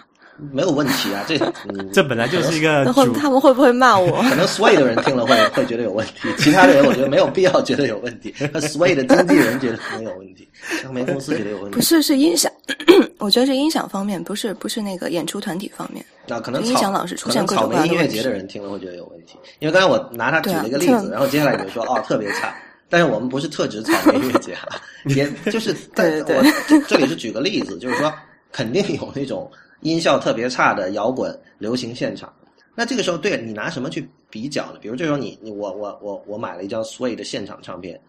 [0.52, 4.22] 没有问题啊，这嗯这本来就是一个那会他们会不会骂我？
[4.24, 8.34] 可能 Sway 的人听了会会觉得有问题， 其他的人我觉得没有必要觉得有问题。
[8.40, 10.48] 那 Sway 的经纪人觉得可能有问题，
[10.82, 11.76] 唱片公司觉得有问题。
[11.76, 12.52] 不是，是音响，
[13.20, 16.04] 我觉得是音响方面，不是不是那个演出团体方面。
[16.28, 22.56] 那可能音响老是出现各可能草莓种各样的音乐节的人听了会觉得有问题，因为刚才我拿他举了一个例子，啊然后接下来你就说哦 特别差，
[22.90, 28.14] 但是我们不是特指草莓音乐节啊，也就是但对对我这这里是举个例子，就是说
[28.52, 29.50] 肯定有那种
[29.82, 32.34] 音效特别差的摇滚流行现场。
[32.76, 34.80] 那这个时候，对你拿什么去比较呢？
[34.82, 38.00] 比如这时候你你我我我我买了一张 Sway 的现场唱片，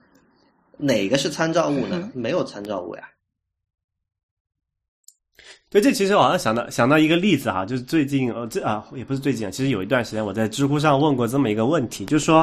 [0.76, 2.10] 哪个是参照物呢？
[2.14, 3.08] 没有参照物呀。
[5.72, 12.38] 对，这其实我好像想到想到一个例子哈，就是最近呃这啊也不是最近啊，其实有一段时间我在知乎上问过这么一个问题，就是说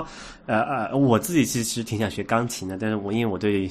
[0.46, 3.70] 呃呃我自己其实其实挺想学钢琴的，但是我因为我对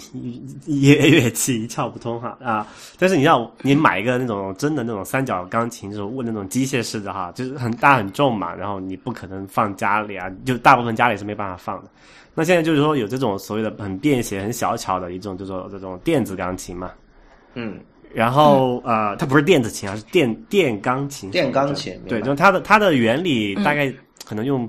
[0.66, 2.66] 乐乐器一窍不通哈啊，
[2.98, 11.88] 但是你让你买一个那种真的那种三角钢琴，这种那种机械式的哈，就是很大很重嘛，然后你不可能放家里啊，就大部分家里是没办法放的。
[12.34, 16.90] 那现在就是说有这种所谓的很便携、很小巧的一种这种这种电子钢琴嘛，
[17.54, 17.80] 嗯，
[18.14, 21.30] 然后、呃，它不是电子琴，而是电电钢琴。
[21.30, 23.92] 电钢琴对，就是它的它的原理大概
[24.24, 24.68] 可能用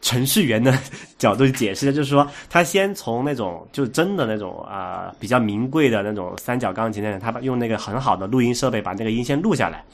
[0.00, 0.72] 程序员的
[1.18, 9.84] 角度去解释，就是说，它先从那种就是真的那种啊、比较名贵的那种三角钢琴那种，它把用那个很好的录音设备把那个音先录下来，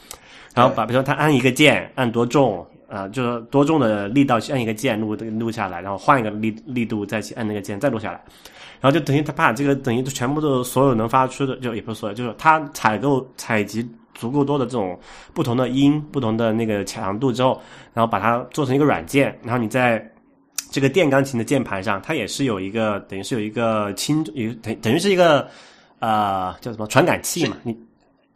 [0.54, 2.66] 然后把比如说它按一个键按多重。
[2.88, 8.22] 啊，就是多重的力道去按一个键录录下来，然后换一个力力度再去按那个键再录下来，
[8.80, 14.98] 然后就等于他把这个等于全部都所有能发出的，就也不是所有，就是他采购采集足够多的这种
[15.34, 17.60] 不同的音、不同的那个强度之后，
[17.92, 20.04] 然后把它做成一个软件，然后你在
[20.70, 25.48] 这个电钢琴的键盘上，它也是有一个等于是有一个轻有等等于是一个
[25.98, 27.76] 呃叫什么传感器嘛，你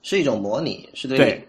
[0.03, 1.46] 是一种模拟，是对对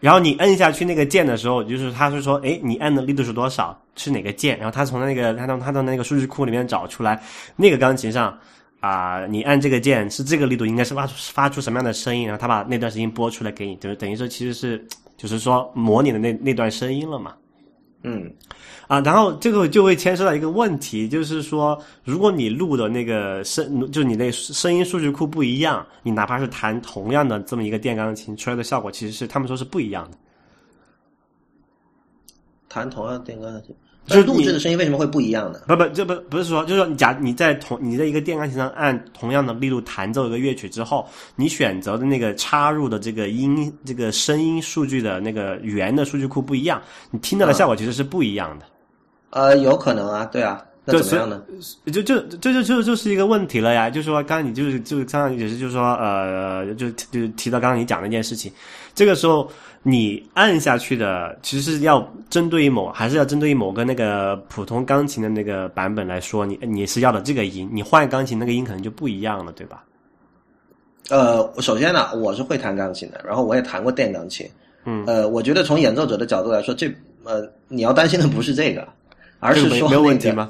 [0.00, 4.56] 然后你摁下去那个键的时候，就是他是说，哎，你按的力度是多少，是哪个键？
[4.58, 7.20] 然后他从那个他从他的那个数据库里面找出来，
[7.56, 8.38] 那个钢琴上
[8.80, 17.34] 啊、你按这个键是这个力度，应该是发出发出什么样的声音，然后他把那段声音播出来给你，就是等于说其实是就是说模拟的那那段声音了嘛。
[18.04, 18.32] 嗯，
[18.86, 30.16] 啊，然后这个就会牵涉到一个问题，就是说，如果你录的那个声，就你那声音数据库不一样，你哪怕是弹同样的这么一个电钢琴出来的效果，其实是他们说是不一样的。
[32.68, 33.74] 弹同样电钢琴，
[34.08, 35.60] 就是录制的声音为什么会不一样呢？
[35.68, 48.64] 不不，这不不是说，就是说，你假你在同你在一个电钢琴上按同样的力度弹奏一个乐曲之后，你选择的那个插入的这个音这个声音数据的那个源的数据库不一样，你听到的效果其实是不一样的。
[49.30, 51.42] 呃，有可能啊，对啊，那对怎么样呢？
[51.92, 58.50] 就就这就就就是一个问题了呀，就是说，刚刚你就是就刚刚也是就是说，呃，就就提到刚刚你讲的一件事情，
[58.94, 59.50] 这个时候
[59.82, 69.84] 你按下去的其实是要针对于某，还是要针对于某个那个普通钢琴的那个版本来说，你你是要的这个音，你换钢琴那个音可能就不一样了，对吧？
[71.10, 74.46] 呃，首先呢，我是会弹钢琴的，然后我也弹过电钢琴。
[74.84, 76.86] 嗯，呃，我觉得从演奏者的角度来说，这
[77.24, 78.86] 呃，你要担心的不是这个，
[79.40, 80.30] 而是说、没有问题？
[80.32, 80.48] 吗？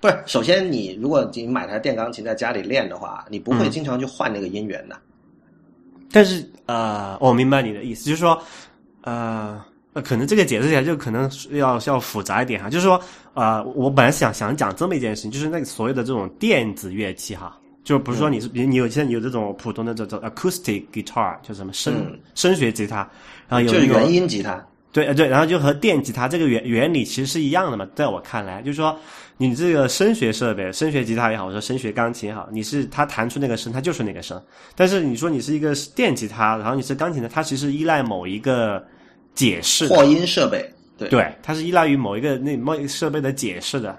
[0.00, 3.70] 不是，首先你如果你买台电钢琴在家里练的话，你不会嗯。
[3.70, 4.96] 经常去换那个音源的。
[6.10, 8.42] 但是呃，我明白你的意思，就是说，
[9.02, 13.00] 呃，呃可能这个解释起来就可能要要复杂一点哈，就是说，
[13.34, 22.18] 呃，我本来想想讲这么一件事情，就是那个所谓的这种电子乐器哈，就不是说你是，比如你有现在有这种普通的这种 acoustic guitar，就什么声、嗯。
[22.34, 23.08] 声学吉他，
[23.48, 28.98] 然后有就是原音吉他，对呃对，然后就和电吉他这个原原理其实是一样的嘛，在我看来，就是说
[29.40, 34.38] 你这个声学设备，声学吉他也好，或者声学钢琴也好，你是它弹出那个声，它就是那个声。
[34.76, 38.86] 但是你说你是一个电吉他，然后你是钢琴的，它其实依赖某一个
[39.34, 43.98] 解释的扩音设备，对对，它是依赖于某一个那某一个设备的解释的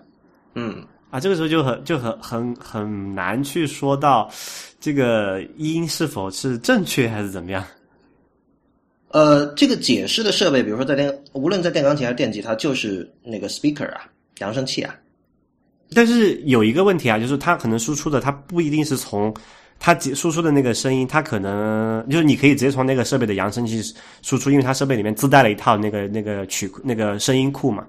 [0.53, 1.19] 嗯，啊。
[1.19, 4.29] 这个时候就很就很很很难去说到
[4.79, 7.65] 这个音是否是正确还是怎么样。
[9.07, 14.93] 呃，这个解释的设备，比如说在电，无论在电钢琴还是电吉他，就是那个 speaker 啊，扬声器啊。
[15.93, 19.33] 但是有一个问题啊，就是它可能输出的，它不一定是从
[19.79, 23.81] 它输出的那个声音，它可能就是你可以直接从那个设备的扬声器
[24.21, 27.85] 输出，因为它设备里面自带了一套那个那个曲那个声音库嘛。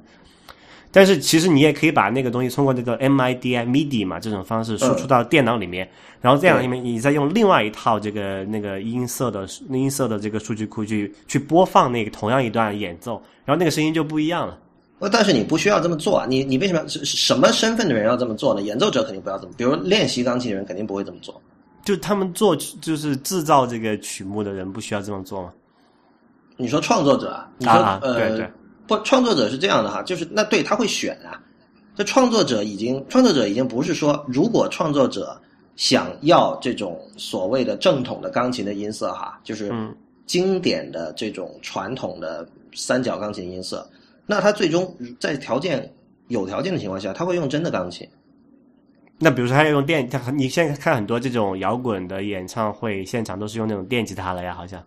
[0.94, 5.88] 但是其实你也可以把那个东西通过这个 MIDI MIDI 嘛这种方式输出到电脑里面，
[6.20, 14.58] 然后电脑里面你再用另外一套这个那个音色的音色的这个数据库去去播放那个同样一段演奏，然后那个声音就不一样了。
[15.02, 16.26] 呃，但是你不需要这么做啊！
[16.28, 18.62] 你你为什么是是什么身份的人要这么做呢？
[18.62, 21.42] 演奏者肯定不要这么，比如练习钢琴的人肯定不会这么做。
[21.84, 25.52] 就他们做就是制造这个曲目的人不需要这么做吗？
[26.56, 27.50] 你说创作者啊？
[27.58, 28.50] 你说、啊呃，对对
[28.86, 31.42] 不，创作者是这样的哈，就是那对他会选啊。
[31.96, 35.36] 这创作者已经，创作者已经不是说，如果创作者
[35.74, 39.92] 想要这种所谓的正统的钢琴的音色哈，就是嗯
[40.24, 43.84] 经典的这种传统的三角钢琴音色，
[44.32, 45.92] 那他最终在条件
[46.28, 48.08] 有条件的情况下，他会用真的钢琴。
[49.18, 54.82] 那比如说，他要用电，他你现在看很多这种摇滚的演唱会现场都是用那种电吉他了呀，好像。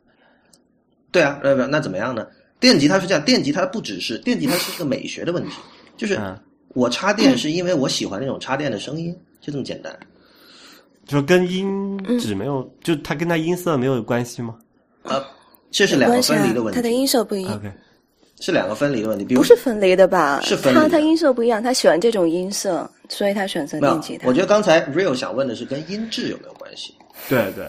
[1.12, 2.26] 对啊，呃，不，那怎么样呢？
[2.60, 5.52] 电吉他是这样，电吉他不只是电吉他是一个美学的问题，
[5.96, 6.36] 就是嗯
[6.70, 9.96] 我插电是因为我喜欢那种插电的声音，就这么简单。
[11.06, 14.58] 就跟音质没有，就它跟它音色没有关系吗
[15.04, 15.24] 呃，
[15.70, 17.72] 这是两个分离的问题它的，音色不一样，？OK，
[18.46, 19.26] 是两个分离的问题。
[19.26, 20.40] 比如不是分离的吧？
[20.44, 24.28] 是分离的他他音色不一样，他喜欢这种音色，所以他选择电吉，他。
[24.28, 26.94] 我觉得刚才 Real 想问的是跟音质有没有关系？
[27.28, 27.66] 对对，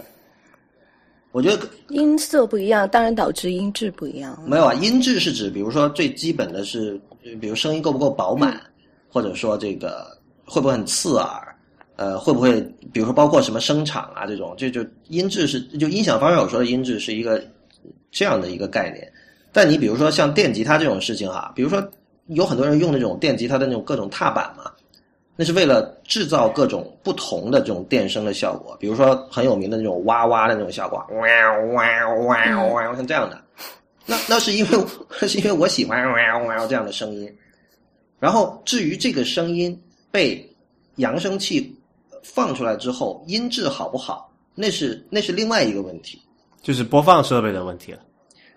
[1.32, 4.38] 我觉得音色不一样，当然导致音质不一样。
[4.46, 7.00] 没有啊，音质是指，比如说最基本的是，
[7.40, 8.60] 比如声音够不够饱满，
[9.08, 10.06] 或者说这个
[10.44, 11.56] 会不会很刺耳，
[11.96, 12.60] 呃，会不会，
[12.92, 17.42] 比如说包括什么声场啊这种，这就音质是就音响方面我说的音质是一个
[18.10, 19.10] 这样的一个概念。
[19.56, 21.82] 但你比如说像电吉他这种事情哈、比如说
[22.26, 24.70] 有很多人用那种电吉他的那种各种踏板嘛，
[25.34, 31.26] 那是为了制造各种不同的这种电声的效果，比如说很有名的那种哇哇的那种效果，哇
[31.72, 33.42] 哇哇哇，像这样的。
[34.04, 34.84] 那那是因为
[35.22, 37.34] 那 是因为我喜欢哇哇这样的声音。
[38.20, 39.74] 然后至于这个声音
[40.10, 40.46] 被
[40.96, 41.74] 扬声器
[42.22, 46.20] 放出来之后，音质好不好，那是那是另外一个问题。
[46.60, 48.00] 就是播放设备的问题了。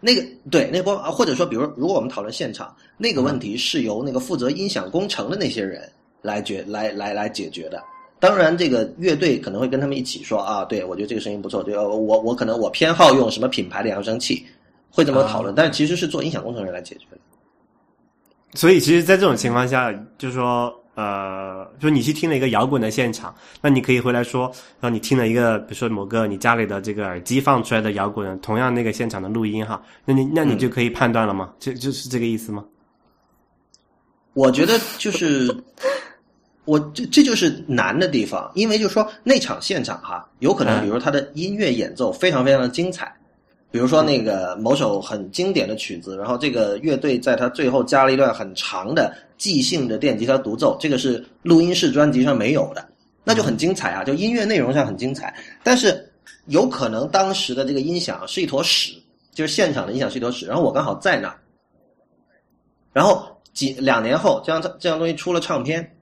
[0.01, 5.89] 那个对，那个播啊或者说，比如如果我们讨论现场，那个问题是由那个负责音响工程的那些人
[6.21, 7.83] 来决来来来解决的。
[8.19, 14.45] 当然，这个乐队可能会跟他们一起说啊，对我觉得这个声音不错，对，呃我我可能我偏好用什么品牌的扬声器，
[14.89, 15.53] 会这么讨论。
[15.55, 17.17] 但其实是做音响工程人来解决的。
[18.55, 31.53] 所以其实，在这种情况下，就是说，呃，就是你去听了一个摇滚的现场，那你可以回来说，然后你听了一个，比如说某个你家里的这个耳机放出来的摇滚，同样那个现场的录音哈，那你那你就可以判断了吗？
[31.57, 32.65] 就就是这个意思吗？
[34.33, 35.55] 我觉得就是，
[36.65, 43.15] 我这这就是难的地方，因为就是说那场现场哈，有可能嗯比如他的音乐演奏非常非常的精彩，
[43.71, 52.87] 比如说那个某首很经典的曲子，然后这个乐队在他最后加了一段很长的即兴的电吉他独奏，这个是录音室专辑上没有的，
[53.23, 56.11] 那就很精彩啊，就音乐内容上很精彩，但是
[56.47, 58.93] 有可能当时的这个音响是一坨屎，
[59.33, 61.39] 就是现场的音响是一坨屎，然后我刚好在那儿。
[62.91, 65.95] 然后几两年后，这样这样东西出了唱片，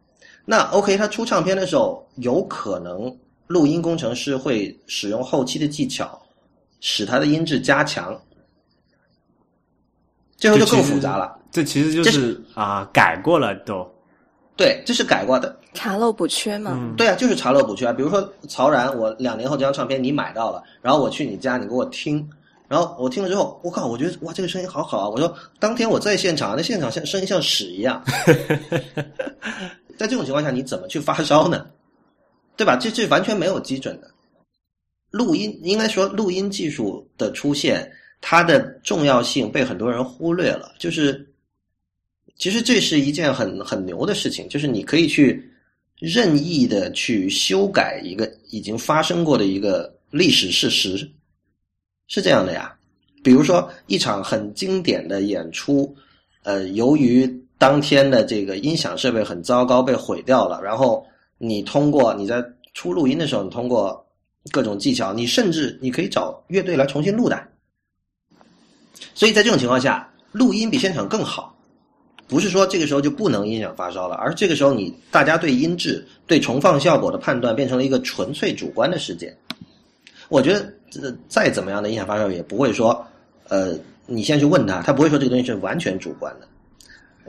[0.46, 3.14] 那 OK，他出唱片的时候，有可能
[3.46, 6.20] 录音工程师会使用后期的技巧，
[6.80, 8.20] 使它的音质加强，
[10.38, 11.38] 这后就更复杂了。
[11.52, 13.90] 这其实就是啊、改过了都。
[14.56, 15.56] 对，这是改过的。
[15.74, 16.72] 查漏补缺嘛。
[16.74, 17.94] 嗯，对啊，就是查漏补缺啊。
[17.94, 22.28] 比如说曹然，我两年后这张唱片你买到了，然后我去你家，你给我听，
[22.68, 25.10] 然后我听了之后，我靠，我觉得哇，这个声音好好啊！
[25.10, 28.04] 我说当天我在现场，那现场像声音像屎一样。
[29.98, 31.66] 在这种情况下，你怎么去发烧呢？
[32.56, 32.76] 对吧？
[32.76, 34.10] 这这完全没有基准的。
[35.18, 37.92] 录音应该说，录音技术的出现，
[38.22, 40.74] 它的重要性被很多人忽略了。
[40.78, 41.28] 就是，
[42.38, 45.44] 其实这是一件很很牛的事情，就是你可以去
[46.00, 50.98] 任意的去修改一个已经发生过的一个历史事实，
[52.08, 52.74] 是这样的呀。
[53.24, 55.94] 比如说一场很经典的演出，
[56.44, 61.06] 呃，由于当天的这个音响设备很糟糕，被毁掉了，然后
[61.38, 62.42] 你通过你在
[62.74, 64.07] 出录音的时候，你通过
[64.52, 67.42] 各种技巧，你甚至你可以找乐队来重新录的。
[69.14, 71.54] 所以在这种情况下，录音比现场更好。
[72.28, 79.34] 不是说这个时候就不能音响发烧了，而这个时候你大家对音质、对重放效果的判断变成了一个纯粹主观的事件。
[80.28, 83.06] 我觉得这再怎么样的音响发烧也不会说，
[83.48, 83.74] 呃，
[84.06, 86.48] 你先去问他，他不会说这个东西是完全主观的。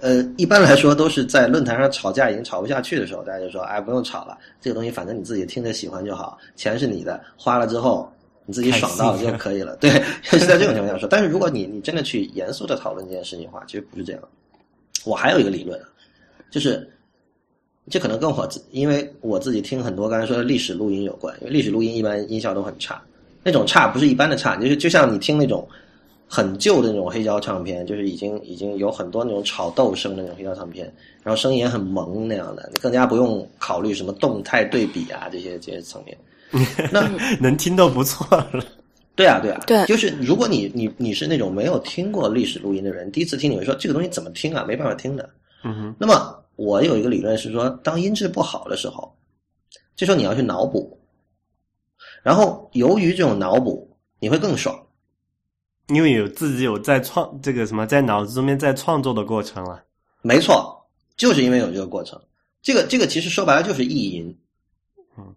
[0.01, 8.11] 呃，一般来说都是在论坛上吵架已经吵不下去的时候，大家就说，哎，不用吵了，这个东西反正你自己听着喜欢就好，钱是你的，花了之后
[8.47, 9.77] 你自己爽到了就可以了。
[9.77, 9.91] 对，
[10.23, 11.09] 是在这种情况下说。
[11.09, 14.23] 但是如果你你真的去严肃的讨论这件事情的话，其实不是这样。
[15.05, 15.81] 我还有一个理论，
[16.51, 16.89] 就是
[17.91, 21.35] 这可能跟我自，因为我自己听很多刚才说的历史录音有关。
[21.41, 23.03] 因为历史录音一般音效都很差，
[23.43, 25.67] 那种差不是一般的差，就是就像你听那种
[26.29, 30.85] 很旧的那种黑胶唱片，就是已经已经有很多那种炒豆声的那种黑胶唱片，
[31.23, 36.17] 然后声音也很萌那样的，你更加不用考虑什么动态对比啊这些这些层面。
[36.93, 37.01] 那
[37.41, 38.65] 能听都不错了。
[39.15, 44.65] 对啊，对啊，对，就是如果你你你是那种没有听过历史录音的人，第一次听你会说这个东西怎么听啊？
[44.67, 45.29] 没办法听的。
[45.65, 45.95] 嗯哼。
[45.99, 49.13] 那么我有一个理论是说，当音质不好的时候，
[49.97, 50.99] 这时候你要去脑补，
[52.23, 54.81] 然后由于这种脑补，你会更爽，
[55.89, 59.83] 因为有自己有在创这个什么，在脑子中间在创作的过程了。
[60.23, 60.77] 没错，
[61.17, 62.21] 就是因为有这个过程，
[62.63, 64.27] 这个这个其实说白了就是意淫。
[65.17, 65.35] 嗯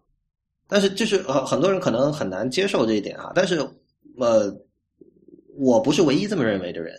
[0.68, 3.34] 但是就是呃，很多人可能很难接受这一点啊。
[3.36, 3.60] 但是
[4.18, 4.50] 呃，
[5.58, 6.96] 我不是唯一这么认为的人。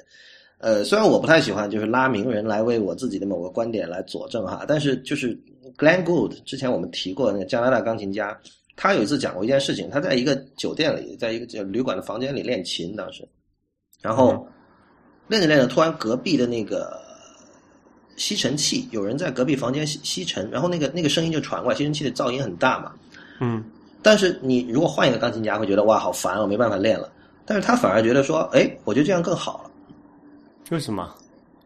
[0.58, 5.34] 呃，虽然我不太喜欢就是拉名人来为我自己的某个观点来佐证哈，但是就是
[5.76, 8.38] Glenn Gould 之前我们提过那个加拿大钢琴家，
[8.76, 13.26] 他有一次讲过一件事情，他在一个酒店里，在一个旅馆的房间里练琴，当时，
[14.02, 14.46] 然后
[15.28, 17.00] 练着练着，突然隔壁的那个
[18.16, 22.92] 吸尘器有人在隔壁房间吸吸尘，然后那个那个声音就传过来，吸尘器的噪音很大嘛。
[23.40, 23.64] 嗯，
[24.02, 27.10] 但是你如果换一个钢琴家，会觉得哇，好烦，我没办法练了。
[27.46, 29.70] 但是他反而觉得说，哎，我觉得这样更好了。
[30.70, 31.14] 为什么？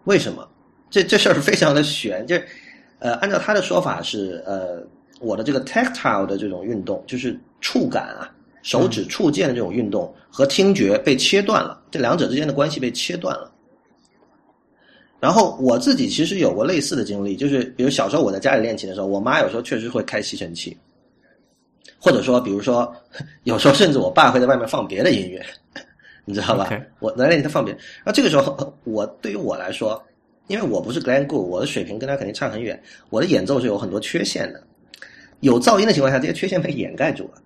[0.05, 0.49] 为什么？
[0.89, 2.27] 这这事儿非常的悬。
[2.27, 2.47] 就是
[2.99, 4.83] 呃，按照他的说法是，呃，
[5.21, 8.33] 我的这个 tactile 的这种运动，就是触感啊，
[8.67, 13.53] 手指触键的这种运动和听觉被切断了，这两者之间的关系被切断了。
[15.21, 20.77] 然后我自己其实有过类似的经历，就是比如小时候我在家里练琴的时候，我妈有时候确实会开吸尘器。
[21.97, 22.93] 或者说，比如说，
[23.45, 25.41] 有时候甚至我爸会在外面放别的音乐，
[26.27, 26.69] 你知道吧？
[26.99, 27.77] 我来练他放别。
[28.05, 30.03] 那这个时候， 我对于我来说，
[30.49, 34.61] 因为我不是 Glenn Gould，我的水平跟他肯定差很远，我的演奏是有很多缺陷的。
[35.39, 37.43] 有噪音的情况下，这些缺陷被掩盖住了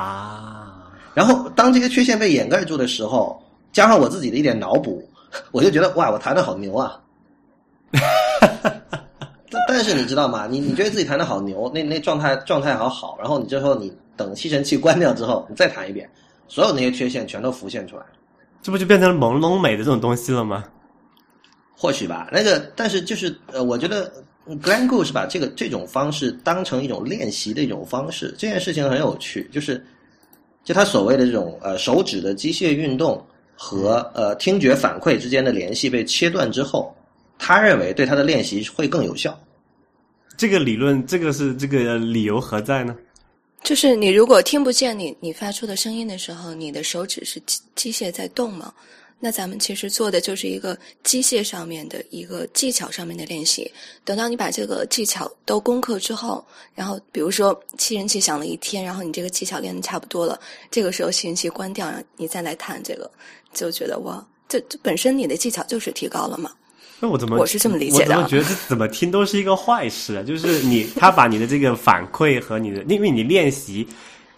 [0.00, 0.92] 啊。
[1.14, 3.42] 然后，当这些缺陷被掩盖住的时候，
[3.72, 5.08] 加上我自己的一点脑补，
[5.50, 7.00] 我就觉得哇，我弹的好牛啊！
[9.68, 10.46] 但是你知道吗？
[10.46, 16.08] 你你觉得自己弹的好牛，那那状态状态好好，然后你这时候你等吸尘器关掉之后，你再弹一遍，
[16.48, 18.02] 所有那些缺陷全都浮现出来
[18.62, 20.64] 这不就变成朦胧美的这种东西了吗？
[21.74, 22.28] 或许吧。
[22.32, 24.12] 那个，但是就是呃，我觉得
[24.48, 29.48] Glenn Gould 是把这个这种方式当成一种练习的一种方式，这件事情很有趣。
[29.52, 29.84] 就是
[30.64, 33.24] 就他所谓的这种呃手指的机械运动
[33.54, 36.94] 和呃听觉反馈之间的联系被切断之后。
[37.38, 39.38] 他认为对他的练习会更有效。
[40.38, 42.96] 这个理论，这个是这个理由何在呢？
[43.62, 48.72] 就是你如果听不见你你发出的声音的时候，你的手指是机机械在动嘛？
[49.18, 53.70] 那咱们其实做的就是一个机械上面的一个技巧上面的练习。
[54.04, 56.44] 等到你把这个技巧都攻克之后，
[56.74, 60.38] 然后比如说吸人气响了一天，然后你这个技巧练的差不多了，
[60.70, 63.10] 这个时候吸人气关掉，你再来弹这个，
[63.54, 66.52] 就觉得哇，这这本身你的技巧就是提高了嘛。
[67.00, 68.18] 那我怎么我是这么理解的？
[68.18, 70.22] 我觉得怎么听都是一个坏事。
[70.24, 73.86] 就是你他把你的这个反馈和你的，因为你练习，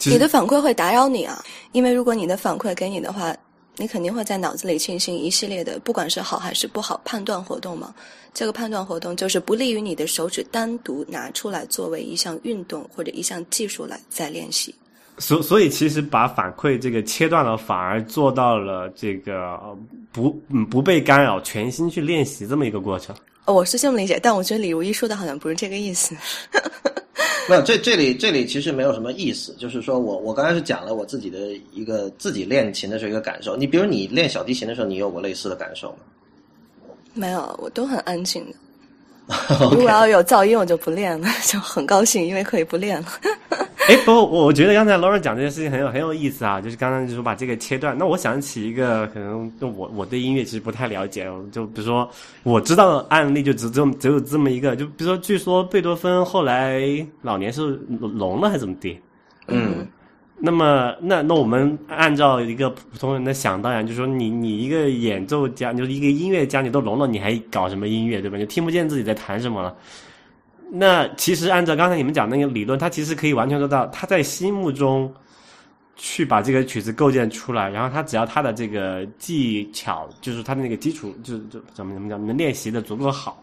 [0.04, 1.44] 你的反馈会打扰你啊。
[1.72, 3.36] 因为如果你的反馈给你的话，
[3.78, 7.94] 你肯定会在脑子里进行一系列的，不管是好还是不好判断活动嘛。
[8.34, 14.74] 这个判断活动就是不利于你的手指单独拿出来作为一项运动或者一项技术来再练习。
[15.18, 19.58] 所所以，其实把反馈这个切断了，反而做到了这个
[20.12, 20.30] 不
[20.70, 23.16] 不被干扰，全心去练习这么一个过程。
[23.44, 26.14] 我是这么理解，但我觉得李如一说的好像不是这个意思。
[27.48, 31.38] 没有，这这里这里其实没有什么意思，就是说我我刚才是讲了我自己的
[31.72, 33.56] 一个自己练琴的时候一个感受。
[33.56, 35.98] 你比如你练小提琴的时候，你有过类似的感受吗？
[37.14, 38.56] 没有，我都很安静的。
[39.70, 43.06] 如果要有噪音，我就不练了， 就很高兴，因为可以不练了。
[43.88, 47.96] 哎，不过我我觉得刚才 Lauren 讲这件事情很有很有意思啊，就是刚刚就说把这个切断。
[47.96, 52.08] 那我想起一个可能我我对音乐其实不太了解，就比如说
[52.42, 56.82] 我知道的案例就只只有只有这么一个，就比如说据说贝多芬后来
[57.22, 58.98] 老年是聋了还是怎么地？
[59.46, 59.86] 嗯，
[60.40, 68.38] 那么那那我们按照一个普通人的想当然，就是说你你一个演奏家，你就是一个音乐家，你都聋了，你还搞什么音乐对吧？
[68.38, 69.76] 你听不见自己在弹什么了。
[70.70, 75.12] 那其实按照刚才你们讲那个理论，他其实可以完全做到，他在心目中
[75.96, 83.42] 去把这个曲子构建出来，然后他只要他的这个技巧，就是他的那个基础，就是就怎么怎么讲，能练习的足够好，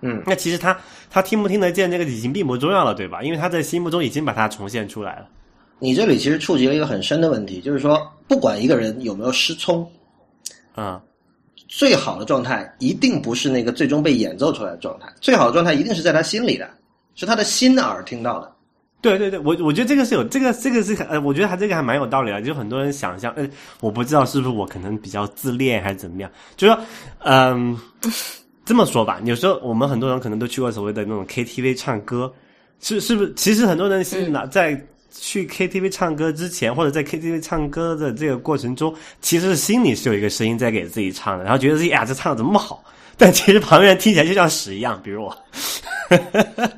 [0.00, 0.76] 嗯，那其实他
[1.08, 3.22] 他听不听得见这个已经并不重要了，对吧？
[3.22, 5.28] 因为他在心目中已经把它重现出来了。
[5.78, 9.90] 你这里其实触及了一个很深的问题，就是说，不管一个人有没有失聪，
[10.74, 11.02] 啊、
[11.68, 16.68] 最好的状态一定不是那个最终被演奏出来的状态，最好的状态一定是在他心里的，
[17.14, 18.52] 是他的心耳听到的。
[19.00, 22.40] 对对对，我我觉得这个是有这个这个是呃，我觉得他这个还蛮有道理的。
[22.40, 23.44] 就很多人想象，呃，
[23.80, 26.78] 我不知道是不是我可能比较自恋还是怎么样，就说，
[27.24, 27.76] 嗯，
[28.64, 32.32] 这么说吧，有时候我们很多人可能都去过所谓的那种 KTV 唱歌，
[32.78, 33.34] 是是不是？
[33.34, 34.80] 其实很多人是拿在
[35.12, 42.82] 去 KTV 唱歌之前，或者在 KTV 唱歌的这个过程中，其实心里是有一个声音在给自己唱的，然后觉得自己呀这唱的怎么那么好，
[43.16, 45.36] 但其实旁边人听起来就像屎一样，比如我。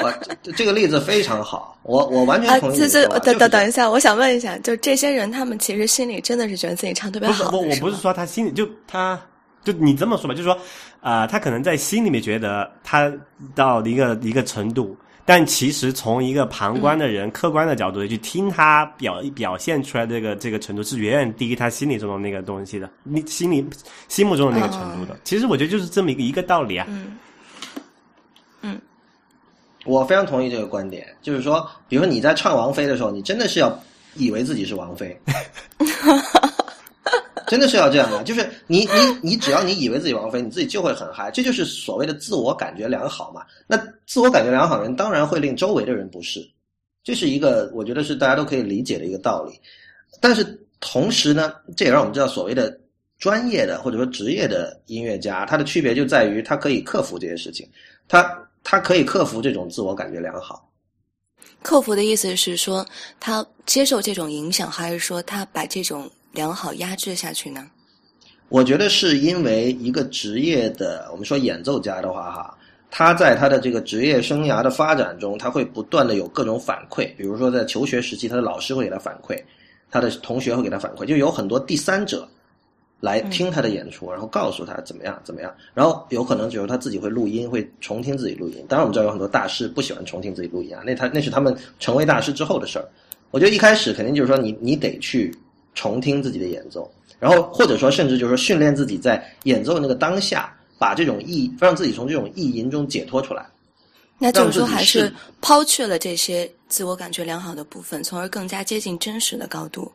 [0.00, 0.12] 我
[0.42, 3.18] 这这个例子非常好，我我完全啊，同意你这这。
[3.20, 9.18] 等等等一下，我想问一下，就这些人，他们其实心里真的是觉得自己唱特别好不，我我不是说他心里就他
[9.64, 10.54] 就你这么说吧，就是说
[11.00, 13.12] 啊、呃他可能在心里面觉得他
[13.54, 14.96] 到一个一个程度，
[15.28, 23.62] 但其实从一个旁观的人、客观的角度去听他表表现出来这个这个程度，是远远低于他心里中的那个东西的，你心里
[24.08, 25.14] 心目中的那个程度的。
[25.24, 26.86] 其实我觉得就是这么一个一个道理啊。
[28.62, 28.80] 嗯。
[29.84, 33.78] 我非常同意这个观点，就是说，比如说你在唱王菲的时候，你真的是要
[34.14, 35.14] 以为自己是王菲，
[37.48, 38.22] 真的是要这样的。
[38.24, 43.44] 就是你你你，只要你以为自己王菲，你自己就会很嗨，这就是所谓的自我感觉良好嘛。
[43.66, 43.76] 那
[44.06, 46.40] 自我感觉良好的人，当然会令周围的人不适，
[47.02, 49.58] 这是一个我觉得是大家都可以理解的一个道理。
[50.20, 52.78] 但是同时呢，这也让我们知道，所谓的
[53.18, 57.68] 专业的或者说职业的音乐家，他的区别就在于他可以克服这些事情，
[58.08, 58.30] 他
[58.62, 60.70] 他可以克服这种自我感觉良好。
[61.62, 62.86] 克服的意思是说，
[63.18, 67.66] 他接受这种影响，还是说他把这种良好压制下去呢？
[68.48, 72.58] 我觉得是因为一个职业的，我们说演奏家的话，哈，
[72.90, 79.38] 他在他的这个职业生涯的发展中，他会不断的有各种反馈，比如说在求学时期，他的老师会给他反馈，
[79.90, 82.26] 他的同学会给他反馈，就有很多第三者
[83.00, 88.64] 来听他的演出，然后告诉他怎么样怎么样，然后有可能就是他自己会录音，会重听自己录音。
[88.66, 92.88] 当然，我们知道有很多大师不喜欢重听自己录音啊，那他那是他们成为大师之后的事儿。
[93.30, 95.30] 我觉得一开始肯定就是说你你得去
[95.78, 103.46] 重听自己的演奏，然后或者说甚至就是说训练自己在演奏那个当下，把这种意让自己从这种意淫中解脱出来。
[104.18, 109.88] 那就是说，还是是抛去了这些自我感觉良好的部分，从而更加接近真实的高度，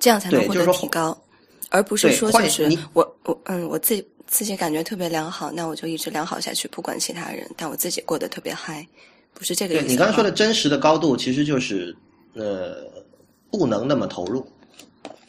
[0.00, 1.14] 这样才能获得提高，
[1.68, 8.86] 而不是说就是我我嗯我自己自己感觉特别良好，那我就一直良好下去，不管其他人，但我自己过得特别嗨，
[9.34, 9.84] 不是这个意思。
[9.84, 11.94] 对你刚才说的，真实的高度，其实就是
[12.32, 12.86] 呃
[13.50, 14.46] 不能那么投入，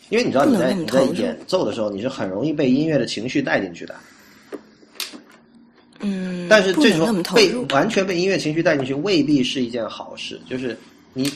[0.09, 3.95] 因为你知道你在你在演奏的时候，你是很容易被音乐的情绪带进去的。
[6.01, 10.39] 嗯，但是这不能那么种被，完全被音乐情绪带进去，未必是一件好事。
[10.47, 10.77] 就是
[11.13, 11.31] 你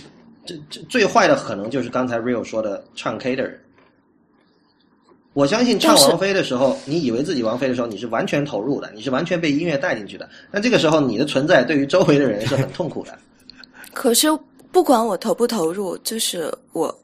[0.45, 3.59] 这这最坏的可能就是刚才 Real 说的唱 K 的人。
[5.33, 10.29] 我相信唱王菲的时候，你以为自己王菲的时候，你是完全投入的，你是完全被音乐带进去的。
[10.51, 13.17] 那这个时候，你的存在对于周围的人是很痛苦的。
[13.93, 14.27] 可是
[14.71, 16.95] 不管我投不投入，就是我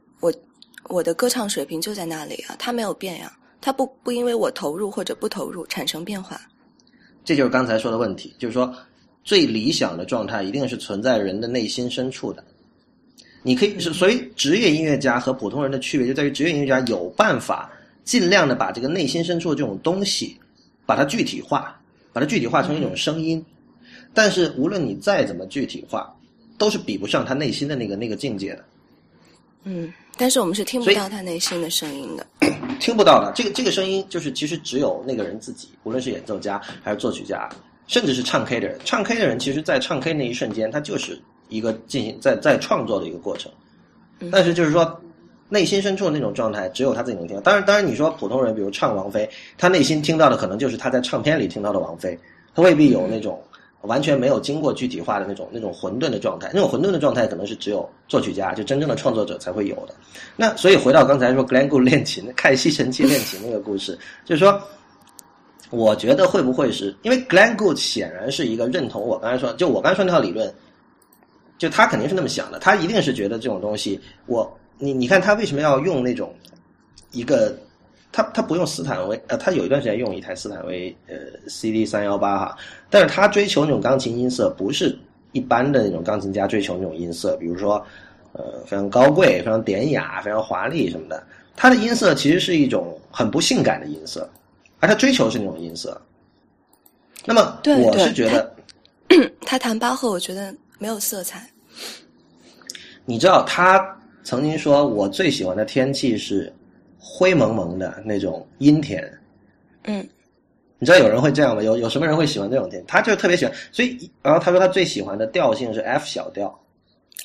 [0.90, 3.32] 我我的歌唱水平就在那里啊，它没有变呀，
[3.62, 6.42] 它不不因为我投入或者不投入产生变化。
[7.24, 8.76] 这就是刚才说的问题，就是说，
[9.24, 12.44] 最理想的状态一定是存在人的内心深处的。
[13.44, 17.72] 你可以是，所以职业音乐家和普通人的区别就在于，职业音乐家有办法
[18.04, 20.38] 尽量的把这个内心深处的这种东西，
[20.86, 21.80] 把它具体化，
[22.12, 23.44] 把它具体化成一种声音。
[24.14, 26.14] 但是无论你再怎么具体化，
[26.58, 28.66] 都是比不上他内心的那个那个境界的。
[29.64, 32.28] 嗯，但是我们是听不到他内心的声音的。
[32.78, 33.32] 听不到的。
[33.34, 37.48] 这个这个声音就是其实只有那个人自己，无论是演奏家还是作曲家，
[37.88, 38.78] 甚至是唱 K 的人。
[38.84, 41.18] 唱 K 的人，其实在唱 K 那一瞬间，他就是
[41.48, 43.50] 一个进行在在创作的一个过程。
[44.30, 45.02] 但是就是说，
[45.48, 47.42] 内心深处的那种状态，只有他自己能听到。
[47.42, 52.20] 当然，当然你说普通人，比如唱王菲，他内心听到的可能就是他在唱片里听到的王菲，
[52.54, 53.42] 他未必有那种
[53.84, 59.96] 完全没有经过具体化的那种那种混沌的状态，那种混沌的状态可能是只有作曲家，就真正的创作者才会有的。
[60.36, 64.62] 那所以回到刚才说 g l e n g o 练琴，看吸尘器练琴那个故事，就是说，
[65.70, 70.54] 我觉得会不会是因为 g l e n g o 显然是一个认同我刚才说，就我刚才说那套理论，
[71.58, 76.36] 就他肯定是那么想的，他一定是觉得这种东西，我你你看他为什么要用那种
[77.12, 77.58] 一个。
[78.12, 81.16] 他他不用斯坦威，呃，他有一段时间用一台斯坦威，呃
[81.48, 82.58] ，CD 三幺八哈，
[82.90, 84.98] 但是他追求那种钢琴音色，不是
[85.32, 87.86] 一般的那种钢琴家追求那种音色，比如说，
[88.32, 91.24] 呃，非常高贵、非常典雅、非常华丽什么的。
[91.56, 94.28] 他的音色其实是一种很不性感的音色，
[94.80, 96.02] 而他追求是那种音色。
[97.26, 98.56] 那么，我是觉得，
[99.42, 101.48] 他 弹巴赫，我觉得没有色彩。
[103.06, 106.52] 你知道，他曾经说我最喜欢的天气是。
[107.00, 109.02] 灰蒙蒙的那种阴天，
[109.84, 110.08] 嗯，
[110.78, 111.64] 你知道有人会这样吗？
[111.64, 112.84] 有有什么人会喜欢这种天？
[112.86, 116.54] 他就特别喜欢，所以然后他说他最喜欢的调性是 F 小调，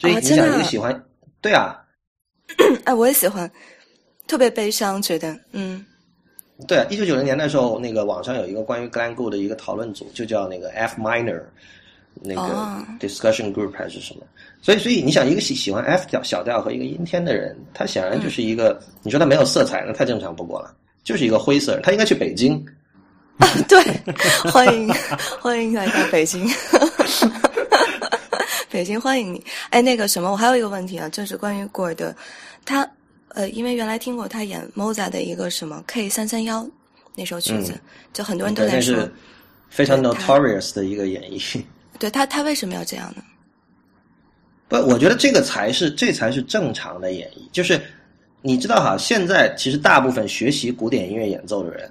[0.00, 1.04] 所以你想一个喜欢，
[1.40, 1.84] 对啊，
[2.84, 3.50] 哎，我也喜欢，
[4.26, 5.84] 特别悲伤，觉得嗯，
[6.68, 11.42] 对啊，一九九零年的时候，那个网上有一个关于 Glenn Gould 的一个讨论组，就叫那个 F minor。
[12.22, 14.22] 那个 discussion group 还是什么？
[14.62, 21.78] 所以，所以你想，一个喜喜欢 F 调小调和一个阴天的人，他显然就是一个，你说他没有色彩，那太正常不过了，就是一个灰色。
[21.82, 22.64] 他应该去北京。
[23.68, 23.82] 对，
[24.50, 24.88] 欢迎
[25.40, 26.48] 欢迎来到北京，
[28.70, 29.44] 北京欢迎你。
[29.70, 32.14] 哎，那个什么，我还有一个问题啊，就是关于古尔德，
[32.64, 32.88] 他
[33.28, 36.64] 呃，因为原来听过他演 Mozart 的一个什么 K 三三幺
[37.16, 37.74] 那首曲子，
[38.12, 39.08] 就很多人都在说，
[39.68, 41.60] 非常 notorious 的一个演绎。
[41.98, 43.22] 对他，他为什么要这样呢？
[44.68, 47.48] 不，我觉得这个才是这才是正常的演绎。
[47.52, 47.80] 就是
[48.42, 51.90] 你知道哈，现在其实大部分学习古典音乐演奏的人，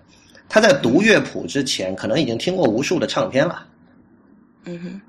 [0.49, 3.65] 他在读乐谱之前，可能已经听过无数的唱片了。
[4.65, 5.01] 嗯哼。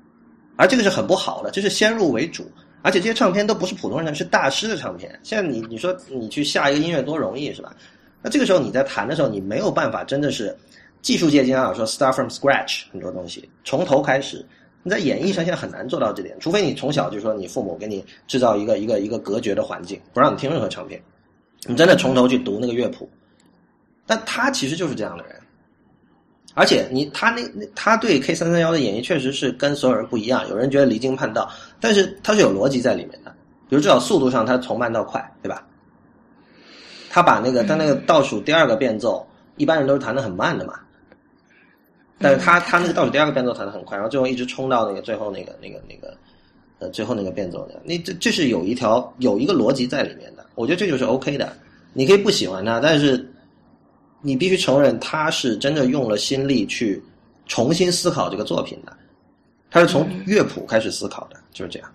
[0.55, 2.49] 而这个是很不好的，就是先入为主，
[2.81, 5.19] 而且这些唱片都不是普通人的，是大师的唱片。
[5.21, 7.75] 现在你你说你去下一个音乐多容易是吧？
[8.21, 10.55] 那这个时候你在弹的时候，你没有办法真的是
[11.01, 14.45] 技术界经常说 start from scratch 很多东西从头开始。
[14.87, 21.01] 你在演绎上现在很难做到这点，除非你从小就说你父母给你制造一个一个一个隔绝的环境，不让你听任何唱片，
[21.67, 23.09] 你真的从头去读那个乐谱。
[24.05, 25.35] 但他其实就是这样的人，
[26.53, 27.41] 而且你他那
[27.73, 33.35] 他对 K 三三幺的演绎确实是跟所有人不一样，有人觉得离经叛道，但是他是有逻辑在里面的，
[33.67, 35.65] 比如至少速度上他从慢到快，对吧？
[37.09, 39.27] 他把那个他那个倒数第二个变奏，
[39.57, 40.79] 一般人都是弹的很慢的嘛。
[42.19, 46.15] 但是他他那个倒数第二个变奏弹的很快，然后最后一直冲到那个最后那个那个那个
[46.79, 51.51] 呃最后那个变奏的，那这这是有一条有一个逻辑在里面的，我觉得这就是 OK 的。
[51.93, 53.25] 你可以不喜欢他，但是
[54.21, 57.01] 你必须承认他是真的用了心力去
[57.45, 58.95] 重新思考这个作品的，
[59.69, 61.89] 他是从乐谱开始思考的，就是这样。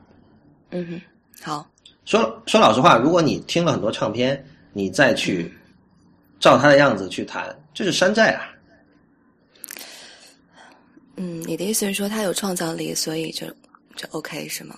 [0.71, 1.01] 嗯哼，
[1.43, 1.67] 好。
[2.07, 4.43] 说说老实话，如果你听了很多唱片，
[4.73, 5.53] 你再去
[6.41, 8.49] 照他的样子去弹，这是山寨啊。
[11.23, 13.47] 嗯，你的意思是说他有创造力，所以就
[13.95, 14.75] 就 OK 是吗？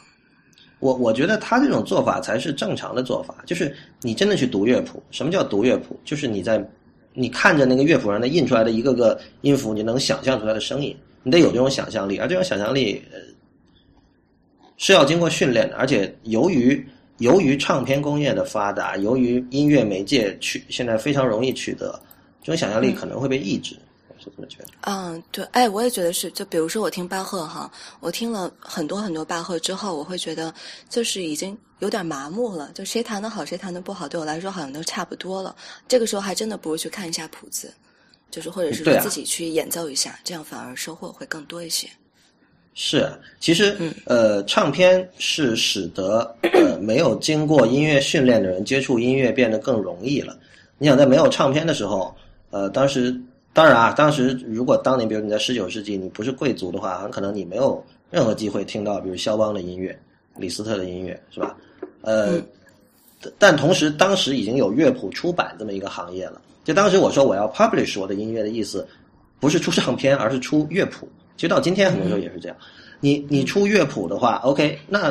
[0.81, 5.01] 我我觉得他这种做法才是正常的做法，就是你真的去读乐谱。
[5.13, 5.97] 什么叫读乐谱？
[6.05, 6.69] 就是你在
[7.15, 13.21] 你看着那个乐谱上的印出来的一个个音符，你能想象出来的声音，你得有这种想象力，而这种想象力呃
[14.79, 15.77] 是要经过训练的。
[15.77, 16.85] 而且由于
[17.19, 21.93] 由于唱片工业的发达，由于音乐媒介取现在非常容易取得，
[22.43, 23.77] 这种想象力可能会被抑制。
[24.23, 24.69] 是这么觉得？
[24.83, 26.31] 嗯，对，哎，我也觉得是。
[26.31, 27.71] 就比如说，我听巴赫哈，
[28.01, 30.55] 我听了很多很多巴赫之后，我会觉得
[30.89, 32.71] 就是已经有点麻木了。
[32.73, 35.57] 就谁弹的好，谁弹的不好，对我来说好像都差不多了。
[35.89, 37.75] 这个时候还真的不如去看一下谱子，
[38.31, 41.89] 就是或者是说自己去演奏一下，这样反而收获会更多一些。
[42.75, 50.39] 是，其实，呃，唱片是使得呃没有经过音乐训练的人接触音乐变得更容易了。
[50.79, 52.15] 你想在没有唱片的时候，
[52.51, 53.21] 呃，当时。
[53.55, 59.95] 当然啊，当时如果当年，比如你在十九世纪，你不是贵族的话，很可能你没有任何机会听到，比如肖邦的音乐、
[60.37, 61.55] 李斯特的音乐，是吧？
[62.01, 62.41] 呃，
[63.39, 66.41] 但同时，当时已经有乐谱出版这么一个行业了。
[66.65, 68.89] 就当时我说我要 publish 我的音乐的意思，
[69.39, 71.07] 不是出唱片，而是出乐谱。
[71.37, 72.57] 其实到今天很多时候也是这样。
[73.01, 75.11] 你你出乐谱的话，OK，那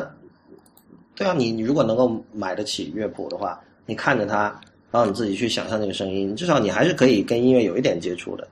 [1.16, 4.60] 对啊，你你如果能够买得起乐谱的话，你看着它。
[4.92, 8.48] 然后你自己去想象那个声音，至少你还是可以跟音乐有一点接触的。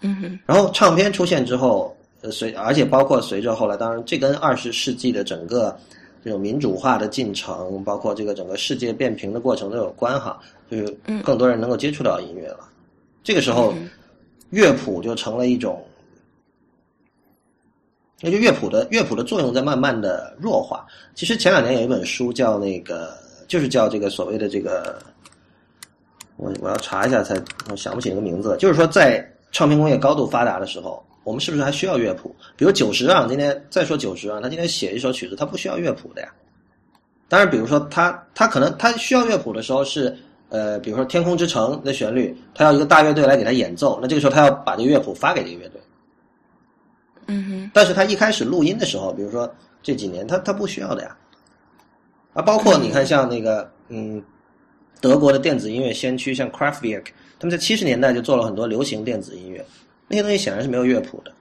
[0.00, 0.38] 嗯哼。
[0.46, 5.76] 然后唱片出现之后，呃，随而且包括随着后来，当然这跟二十世纪的整个
[6.24, 10.40] 这种民主化的进程，包括这个整个世界变平的过程都有关哈。
[10.70, 12.60] 就是更多人能够接触到音乐了。
[13.22, 13.74] 这个时候，
[14.50, 15.84] 乐谱就成了一种
[18.22, 20.86] 那就乐谱的乐谱的作用在慢慢的弱化。
[21.14, 23.14] 其实前两年有一本书叫那个，
[23.46, 24.98] 就是叫这个所谓的这个，
[26.36, 27.34] 我我要查一下才
[27.70, 28.56] 我想不起那个名字了。
[28.56, 32.34] 就是说在唱片工业高度发达的时候，我们是不是还需要乐谱？
[32.56, 36.28] 比如九十让今天再说九十让，他今天写一首曲子，他不需要乐谱的呀。
[37.28, 40.14] 当然，比如说他他可能他需要乐谱的时候是
[40.50, 45.80] 呃，比如说《天空之城》的旋律，他要一个大乐队来给他演奏，那这个时候他要把这个乐谱发给这个乐队。
[47.26, 51.16] 嗯哼，但是他一开始录音的时候，比如说这几年，他他不需要的呀。
[52.34, 54.22] 啊，包括你看，像那个嗯，
[55.00, 57.06] 德国的电子音乐先驱，像 Kraftwerk，
[57.38, 59.64] 他们在七十年代就做了很多流行电子音乐，
[60.08, 61.32] 那些东西显然是没有乐谱的。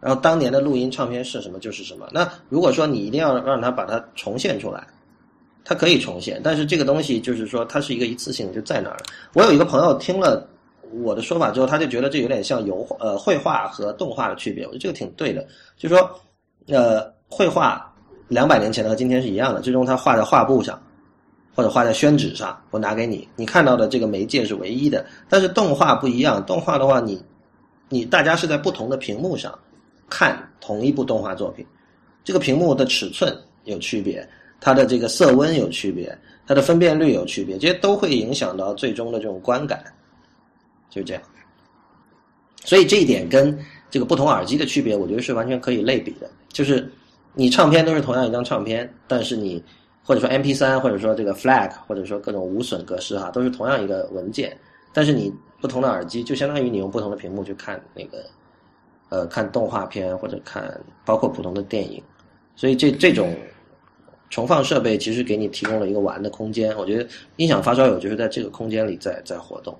[0.00, 2.06] 然后当年的录音唱片是什么就是什么。
[2.12, 4.86] 那如果说你一定要让他把它重现出来，
[5.64, 8.98] 它可以重现，但是这个东西就是说它是一个一次性就在那儿。
[9.32, 10.46] 我有一个朋友听了
[11.02, 14.66] 我的说法之后，他就觉得这有点像油画呃绘画和动画的区别。
[14.66, 15.46] 我觉得这个挺对的，
[15.78, 16.20] 就是说
[16.68, 17.90] 呃绘画
[18.28, 20.78] 两百年前的和今天是一样的，最终它画在画布上
[21.54, 25.06] 或者画在宣纸上，我拿给你，你看到的这个媒介是唯一的。
[25.28, 27.24] 但是动画不一样，动画的话你
[27.88, 29.56] 你大家是在不同的屏幕上。
[30.06, 31.66] 看同一部动画作品，
[32.22, 34.28] 这个屏幕的尺寸有区别，
[34.60, 39.82] 它的这个色温有区别，它的分辨率有区别，这些都会影响到最终的这种观感，
[40.90, 41.22] 就是这样。
[42.64, 43.58] 所以这一点跟
[43.90, 46.30] 这个不同耳机的区别，我觉得是完全可以类比的。
[46.48, 46.88] 就是
[47.32, 49.60] 你唱片都是同样一张唱片，但是你
[50.04, 54.56] 或者说 MP3，，或者说这个 FLAC，或者说各种无损格式哈，都是同样一个文件，
[54.92, 58.24] 但是你不同的耳机，就相当于你用不同的屏幕去看那个。
[59.10, 62.02] 呃，看动画片或者看包括普通的电影，
[62.56, 63.32] 所以这这种
[64.28, 66.76] 重放设备其实给你提供了一个玩的空间。
[66.76, 69.78] 我觉得音响发烧友就是在这个空间里在在活动。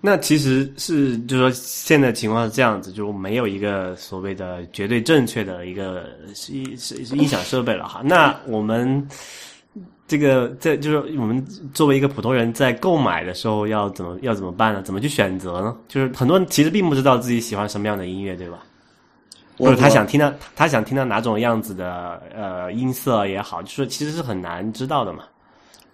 [0.00, 6.04] 那其实是就是说现在情况是这样子，就没有一个所谓的绝对正确的一个
[6.48, 6.76] 音
[7.12, 8.00] 音响设备了哈。
[8.04, 9.06] 那我们。
[10.06, 11.40] 这个在就是我们
[11.72, 14.82] 作为一个普通人在购买的时候要怎么要怎么办呢？
[14.82, 15.76] 怎么去选择呢？
[15.86, 18.58] 就是很多人其实并不知道自己喜欢什么样的音乐，对吧？
[19.56, 25.22] 或者他想听到他想听到哪种样子的呃音色也好，就是其实是很难知道的嘛。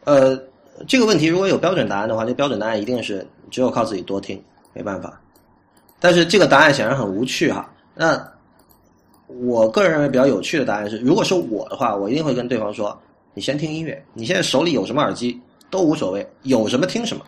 [0.05, 0.35] 呃，
[0.87, 5.21] 这个问题如果有标准答案的话，这标准答案一定是只有靠自己多听，没办法。
[5.99, 7.71] 但是这个答案显然很无趣哈。
[7.95, 8.23] 那
[9.27, 12.97] 我个人认为比较有趣的答案是，如果是我的话，我一定会跟对方说。
[13.39, 17.23] 你先听音乐，你现在手里有什么耳机都无所谓，有什么听什么，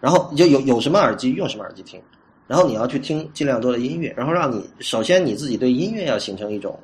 [0.00, 2.00] 然后你就有有什么耳机用什么耳机听，
[2.46, 6.80] 然后你要去听尽量多的音乐，然后让你首先你自己对音乐要形成一种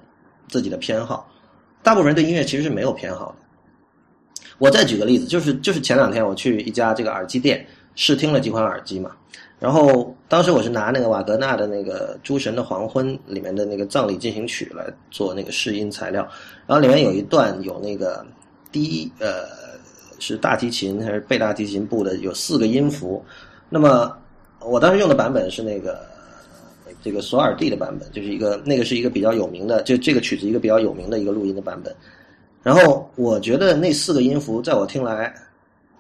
[0.47, 1.27] 自己的偏好，
[1.83, 3.40] 大部分人对音乐其实是没有偏好的。
[4.61, 9.11] 我再举个例子，就是就是前两天我去一家这个耳机店试听了几款耳机嘛，
[9.59, 16.23] 然后当时我是拿那个瓦格纳的那个《诸神的黄昏》里面的那个葬礼进行曲来做那个试音材料，
[16.69, 18.25] 然后里面有一段有那个。
[18.73, 19.49] 第一，呃，
[20.21, 22.15] 是大提琴还是贝大提琴部的？
[22.19, 23.21] 有四个音符。
[23.69, 24.17] 那么
[24.61, 26.07] 我当时用的版本是那个
[27.03, 31.93] 这个索尔蒂的版本，就是一个那个是一个比较有名的，就这个曲子一个比较有名的一个录音的版本。
[32.63, 35.35] 然后我觉得那四个音符在我听来，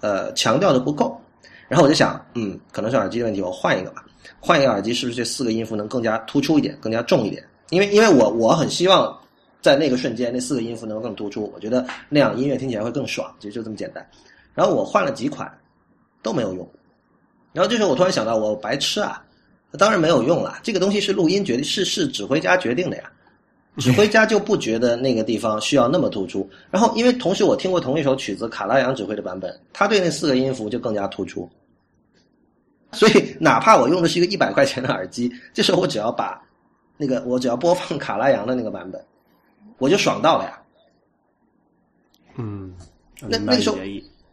[0.00, 1.20] 呃，强调的不够。
[1.68, 4.04] 然后我就想，嗯，可能是耳机的问题，我换一个吧。
[4.38, 7.42] 换一个耳机，是不是这四个音符能更加突出一点，更加重一点？
[7.70, 9.16] 因为因为我我很希望。
[9.62, 14.02] 在那个瞬间，那四个音符能够更突出，我觉得那样音乐听起来会更爽，其实就这么简单。
[14.54, 15.52] 然后我换了几款，
[16.22, 16.66] 都没有用。
[17.52, 19.22] 然后这时候我突然想到，我白痴啊！
[19.78, 23.12] 当然没有用了，这个东西是录音决定，是是指挥家决定的呀。
[23.76, 26.48] 指挥家就不觉得那个地方需要那么突出。
[26.70, 31.48] 然后因为同时我听过同一首曲子，卡拉扬指挥的版本，他对那四个音符就更加突出。
[32.92, 36.40] 所以哪怕我用的是一个一百块钱的耳机，这时候我只要把。
[37.02, 39.02] 那个我只要播放卡拉扬的那个版本，
[39.78, 40.60] 我就爽到了呀。
[42.36, 42.74] 嗯，
[43.22, 43.78] 那那个时候，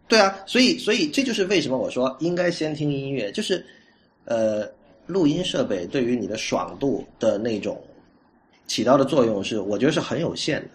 [0.06, 3.66] 对啊，所以所以这就是为什么我说应该先听音乐，就是
[4.26, 4.70] 呃，
[5.06, 7.82] 录音设备对于你的爽度的那种
[8.68, 10.70] 起到的作用是，我觉得是很有限的。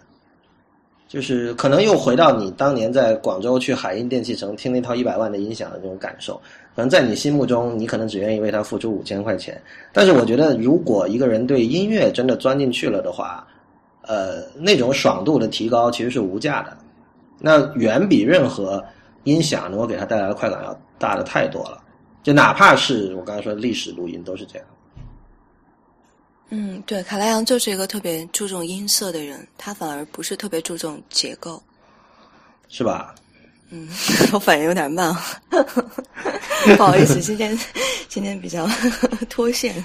[1.09, 6.41] 就是可能又回到你当年在广州去海印电器城听那套一百万的音响的那种感受。
[6.75, 9.61] 可能在你心目中，你可能只愿意为它付出五千块钱。
[9.93, 13.47] 但是我觉得，如果一个人对音乐真的钻进去了的话，
[14.07, 16.75] 呃，那种爽度的提高其实是无价的，
[17.39, 18.83] 那远比任何
[19.25, 21.79] 音响能够给他带来的快感要大的太多了。
[22.23, 24.67] 就哪怕是我刚才说历史录音，都是这样。
[26.55, 31.63] 嗯，对，卡拉扬就是一个特别注重音色的人，他反而不是特别注重结构，
[32.69, 33.15] 是吧？
[33.71, 33.89] 嗯，
[34.35, 35.17] 我反应有点慢，
[36.77, 37.59] 不好意思，今天
[38.07, 38.69] 今天比较
[39.31, 39.83] 脱线。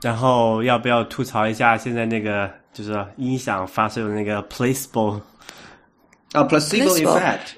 [0.00, 5.20] 然后要不要吐槽一下现在那个就是音响发射的那个 placebo？
[6.32, 7.48] 啊 Placebo effect。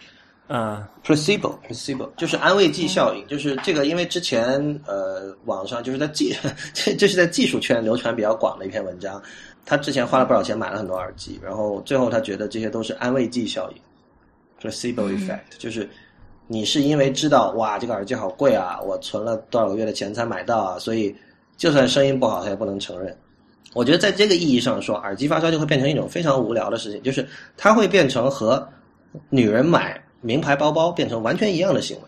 [0.49, 6.35] 嗯 placebo placebo 就是安慰剂效应，就是这个，因为之前呃网上就是在技
[6.73, 9.21] 这这是在技术圈流传比较广的一篇文章，
[9.65, 13.79] 他之前花了不少钱买了很多耳机，然后最后他觉得这些都是安慰剂效应
[14.61, 15.89] ，placebo effect、就是
[16.47, 21.13] 你是因为知道哇这个耳机好贵啊，我存了多少个月的钱才买到啊，所以
[21.57, 23.17] 就算声音不好他也不能承认。
[23.75, 27.27] 我觉得在这个意义上说，耳机发烧就会变成一种非常无聊的事情，就是
[27.57, 28.67] 它会变成和
[29.29, 32.03] 女人买名牌包包变成完全一样的行为。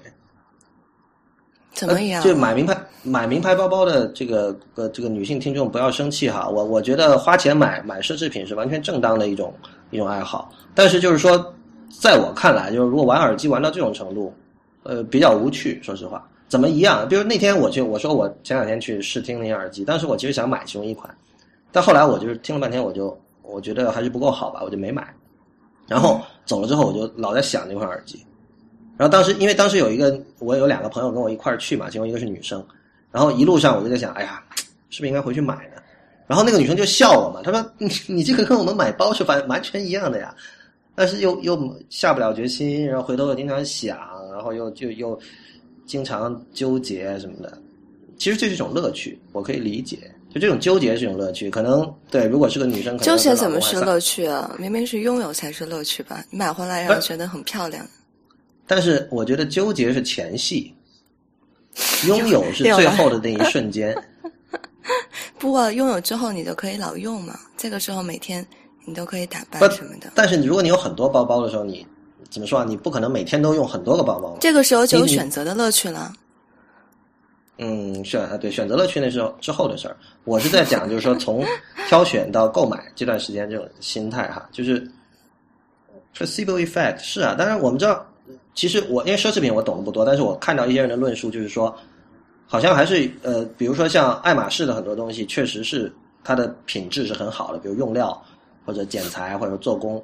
[1.72, 2.20] 怎么样？
[2.24, 9.54] 就买名牌买名牌包包的这个呃这个女性听众不要生气哈，我我觉得花钱买买奢侈品是完全正当的一种
[9.90, 11.54] 一种爱好，但是就是说，
[12.00, 14.34] 在我看来，就是如果玩耳机玩到这种程度，
[14.82, 16.28] 呃，比较无趣，说实话。
[16.48, 17.06] 怎么一样？
[17.08, 21.14] 比如那天我去，我说我前两天去试听那些耳机，当时我其实想买其中一款，
[21.70, 25.14] 但后来我就是听了半天，我就我觉得还是不够好吧，我就没买。
[25.88, 28.24] 然后走了之后，我就老在想那款耳机。
[28.96, 32.64] 然后当时因为当时有一个我有两个朋友跟我一块去嘛，其中一个是女生，
[33.10, 34.42] 然后一路上我就在想，哎呀，
[34.90, 35.80] 是不是应该回去买呢？
[36.26, 40.34] 然后那个女生就笑我嘛，她说你你这个跟我们买包是完完全一样的呀，
[40.94, 43.98] 但是又又下不了决心，然后回头又经常想，
[44.32, 45.18] 然后又就又
[45.86, 47.56] 经常纠结什么的。
[48.18, 49.96] 其实这是一种乐趣，我可以理解。
[50.30, 54.54] 就这种纠结是一种乐趣，可能对，如果是个女生，纠结怎么是乐趣啊？
[54.58, 56.22] 明明是拥有才是乐趣吧？
[56.30, 57.86] 你买回来让人觉得很漂亮，
[58.66, 60.74] 但是我觉得纠结是前戏，
[62.06, 63.96] 拥有 是最后的那一瞬间。
[65.38, 68.46] 不过拥有之后你就可以老用嘛，这个时候每天
[68.84, 70.10] 你都可以打扮什么的。
[70.14, 71.86] 但是如果你有很多包包的时候，你
[72.30, 72.66] 怎么说啊？
[72.68, 74.36] 你不可能每天都用很多个包包。
[74.40, 76.12] 这个时候就有选择的乐趣了。
[77.60, 79.96] 嗯，选啊，对，选择乐趣那是之后的事儿。
[80.22, 81.44] 我是在讲，就是说从
[81.88, 84.80] 挑选到购买这段时间这种心态哈，就是
[86.16, 87.34] placebo effect 是啊。
[87.36, 88.06] 当然我们知道，
[88.54, 91.76] 其实我因为奢侈品我懂得不多，但是我看到一些人的论述就是说，
[92.46, 95.92] 好像还是呃，比如说像爱马仕的很多东西，确实是
[96.22, 98.22] 它的品质是很好的，比如用料
[98.64, 100.00] 或者剪裁或者做工，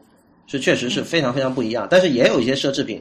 [0.49, 1.87] 是确实是非常非常不一样。
[1.89, 3.01] 但是也有一些奢侈品。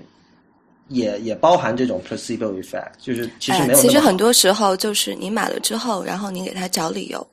[0.89, 7.25] 也也包含这种 placebo effect，就是其实没有其实很多时候就是你买了之后，然后你给他找理由，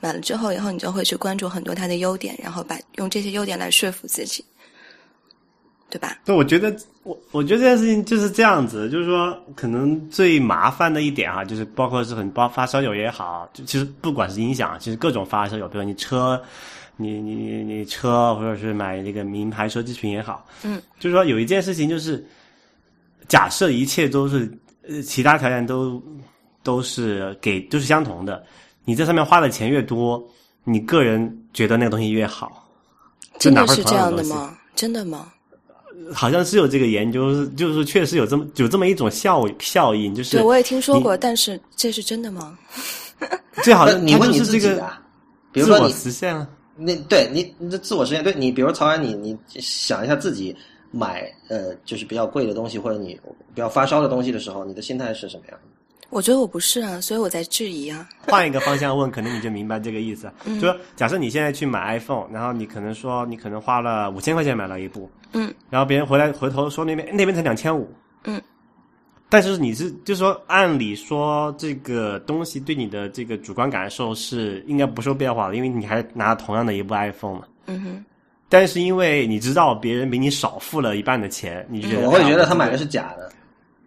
[0.00, 4.44] 买了之后以后你就会去关注很多它的优点，然后把用这些优点来说服自己，
[5.90, 6.18] 对吧？
[6.24, 16.42] 对，我觉得我我觉得这件事情就是这样子，就是说可能最麻烦的一点啊，就是包括是很包发烧友也好，就其实不管是音响，其实各种发烧友，比如你车，
[16.96, 22.26] 你你你你车，或者是买那个名牌奢侈品也好，嗯，就是说有一件事情就是。
[23.28, 24.50] 假设一切都是
[24.88, 26.02] 呃，其他条件都
[26.62, 28.44] 都是给都是相同的，
[28.84, 30.22] 你在上面花的钱越多，
[30.64, 32.68] 你个人觉得那个东西越好。
[33.38, 34.56] 真的是这样的吗？
[34.76, 35.32] 真的吗？
[36.12, 42.58] 好像是有这个研究，就是确实有这么有这么一种效效应，就是对，我也听说过，但是这是真的吗？
[43.62, 45.02] 最好的你问你就是这个自己啊，
[45.52, 46.48] 比如说你实现了。
[46.76, 50.54] 那对你你的自我实现，对你，比如曹安，你你想一下自己
[50.94, 53.20] 买呃就是比较贵的东西，或者你
[53.54, 55.68] 比较发烧的东西的时候，你的心态是什么样的？
[56.10, 58.08] 我觉得我不是啊，所以我在质疑啊。
[58.28, 60.30] 换一个方向问，可能你就明白这个意思。
[60.46, 67.92] 就说假设你现在去买 iPhone，然后你可能说你可能花了五千块钱买了一部，嗯，然后别人回来回头说那边那边才两千五，
[68.24, 68.40] 嗯，
[69.28, 77.44] 但是你是就是说按理说这个东西对你的这个主观感受是应该不受变化的，因为你还拿同样的一部 iPhone 嘛。
[77.66, 78.04] 嗯哼，
[78.48, 83.30] 但是因为你知道别人比你少付了一半的钱，你觉得我会觉得他哎买的是假的。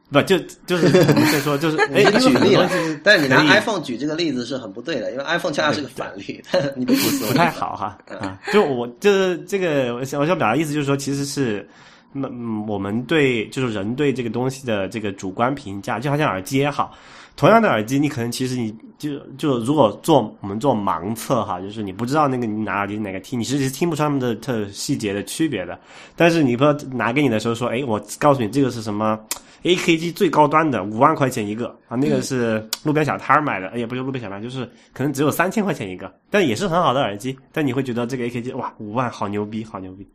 [0.10, 2.58] 不就就是我们先说就是 哎，举例
[3.04, 6.42] 但是你拿 iPhone 举这个例子是很不对的，因为 iPhone 恰恰是个反例，
[6.78, 8.40] 你不不太好哈啊！
[8.54, 11.68] 就我就是这个，我想我想表达意思就是说，其实是，
[12.14, 16.96] 嗯，我们对就是人对这个东西的这个主观评价，就好像耳机也好，
[17.38, 25.80] 同样的耳机，你可能其实你就就如果做我们做盲测哈，就是你不知道那个你拿耳机哪个听，你其实听不出他们的特细节的区别的。
[26.16, 29.18] 但是你不知道拿给你的时候说，哎，我告诉你这个是什么。
[29.64, 37.38] AKG 最高端的五万块钱一个啊，那个是路边小摊儿买的，哎，也不是路边小摊，就是可能只有三千块钱一个，但也是很好的耳机。
[37.52, 40.08] 但你会觉得这个 AKG 哇，五万好牛逼，好牛逼。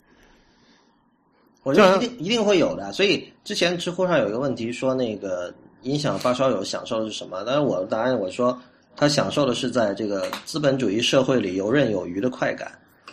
[1.65, 2.93] 我觉得一定一定会有的。
[2.93, 5.53] 所以之前知乎上有一个问题说，那个
[5.83, 7.43] 音响发烧友享受的是什么？
[7.45, 8.57] 当然我的答案我说
[8.97, 12.71] 他享受的是在这个资本主义社会里游刃有余的快感。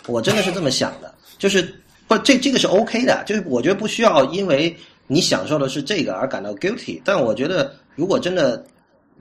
[0.07, 1.67] 我真的是这么想的，就是
[2.07, 4.75] 不这这个是 OK 的，就是我觉得不需要因为
[5.07, 7.01] 你享受的是这个而感到 guilty。
[7.03, 8.63] 但我觉得如果真的，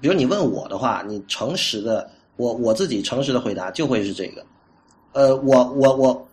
[0.00, 4.44] 比如你问我的话，你诚实的我我自己诚实的回答就会是这个。
[5.12, 6.28] 呃，我我我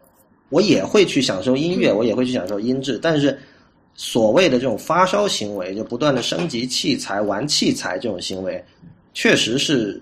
[0.50, 3.38] 我也会去享受音乐，我也会去享受音质，但是
[3.96, 8.64] 所谓的这种发烧行为，就不断的升级器材、玩器材这种行为，
[9.14, 10.02] 确实是，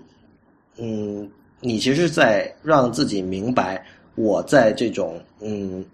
[0.76, 1.30] 嗯，
[1.60, 3.84] 你其实在让自己明白，
[4.16, 5.84] 我在这种嗯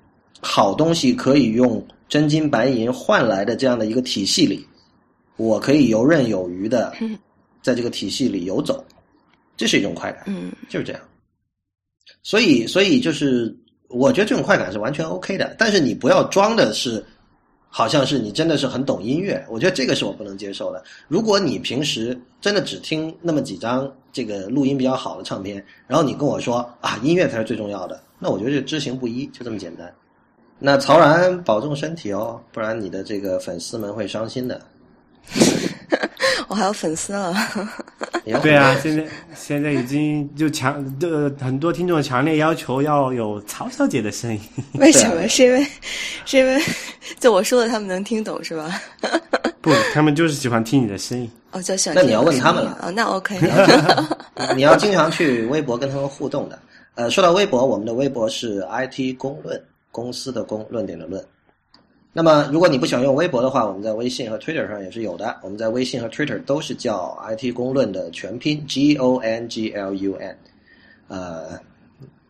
[0.40, 4.66] 好东西可以用真金白银换来的这样的一个体系里，
[5.36, 6.92] 我可以游刃有余的
[7.62, 8.82] 在这个体系里游走，
[9.56, 11.02] 这是一种快感，嗯就是这样。
[12.22, 13.54] 所以，所以就是，
[13.88, 17.04] 我觉得这种快感是完全 OK 的，但是你不要装的是，
[17.72, 20.82] 好像是你真的是很懂音乐，我觉得这个是我不能接受的。
[21.06, 29.90] 如果你平时真的只听那么几张这个录音比较好的唱片，然后你跟我说啊，音乐才是最重要的，那我觉得这知行不一，就这么简单。
[30.58, 34.60] 那曹然保重身体哦，不然你的这个粉丝们会伤心的。
[36.48, 37.32] 我还有粉丝了，
[38.38, 39.04] 对啊，现在
[39.34, 44.40] 现在已经就强的很多听众强烈要求要有曹小姐的声音。
[44.78, 45.26] 为什么？
[45.28, 45.66] 是因为
[46.24, 46.60] 是因为
[47.18, 48.80] 就我说的他们能听懂是吧？
[49.60, 51.30] 不，他们就是喜欢听你的声音。
[51.52, 53.36] 哦，就喜欢那你要问他们了哦，那 OK。
[54.54, 56.58] 你要经常去微博跟他们互动的。
[56.94, 59.60] 呃，说到微博，我们的微博是 IT 公论，
[59.90, 61.22] 公司的公，论点的论。
[62.12, 65.38] 那么，如果你不喜欢用微博的话，我们在微信和 Twitter 上也是有的。
[65.42, 70.36] 我们在微信和 Twitter 都是叫 IT 公论的全拼 G O N G L U N。
[71.06, 71.58] 呃，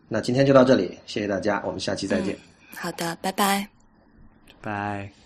[0.07, 2.37] 那今天就到这里，谢谢大家，我们下期再见。
[2.75, 3.67] 好的，拜拜。
[4.61, 5.20] 拜。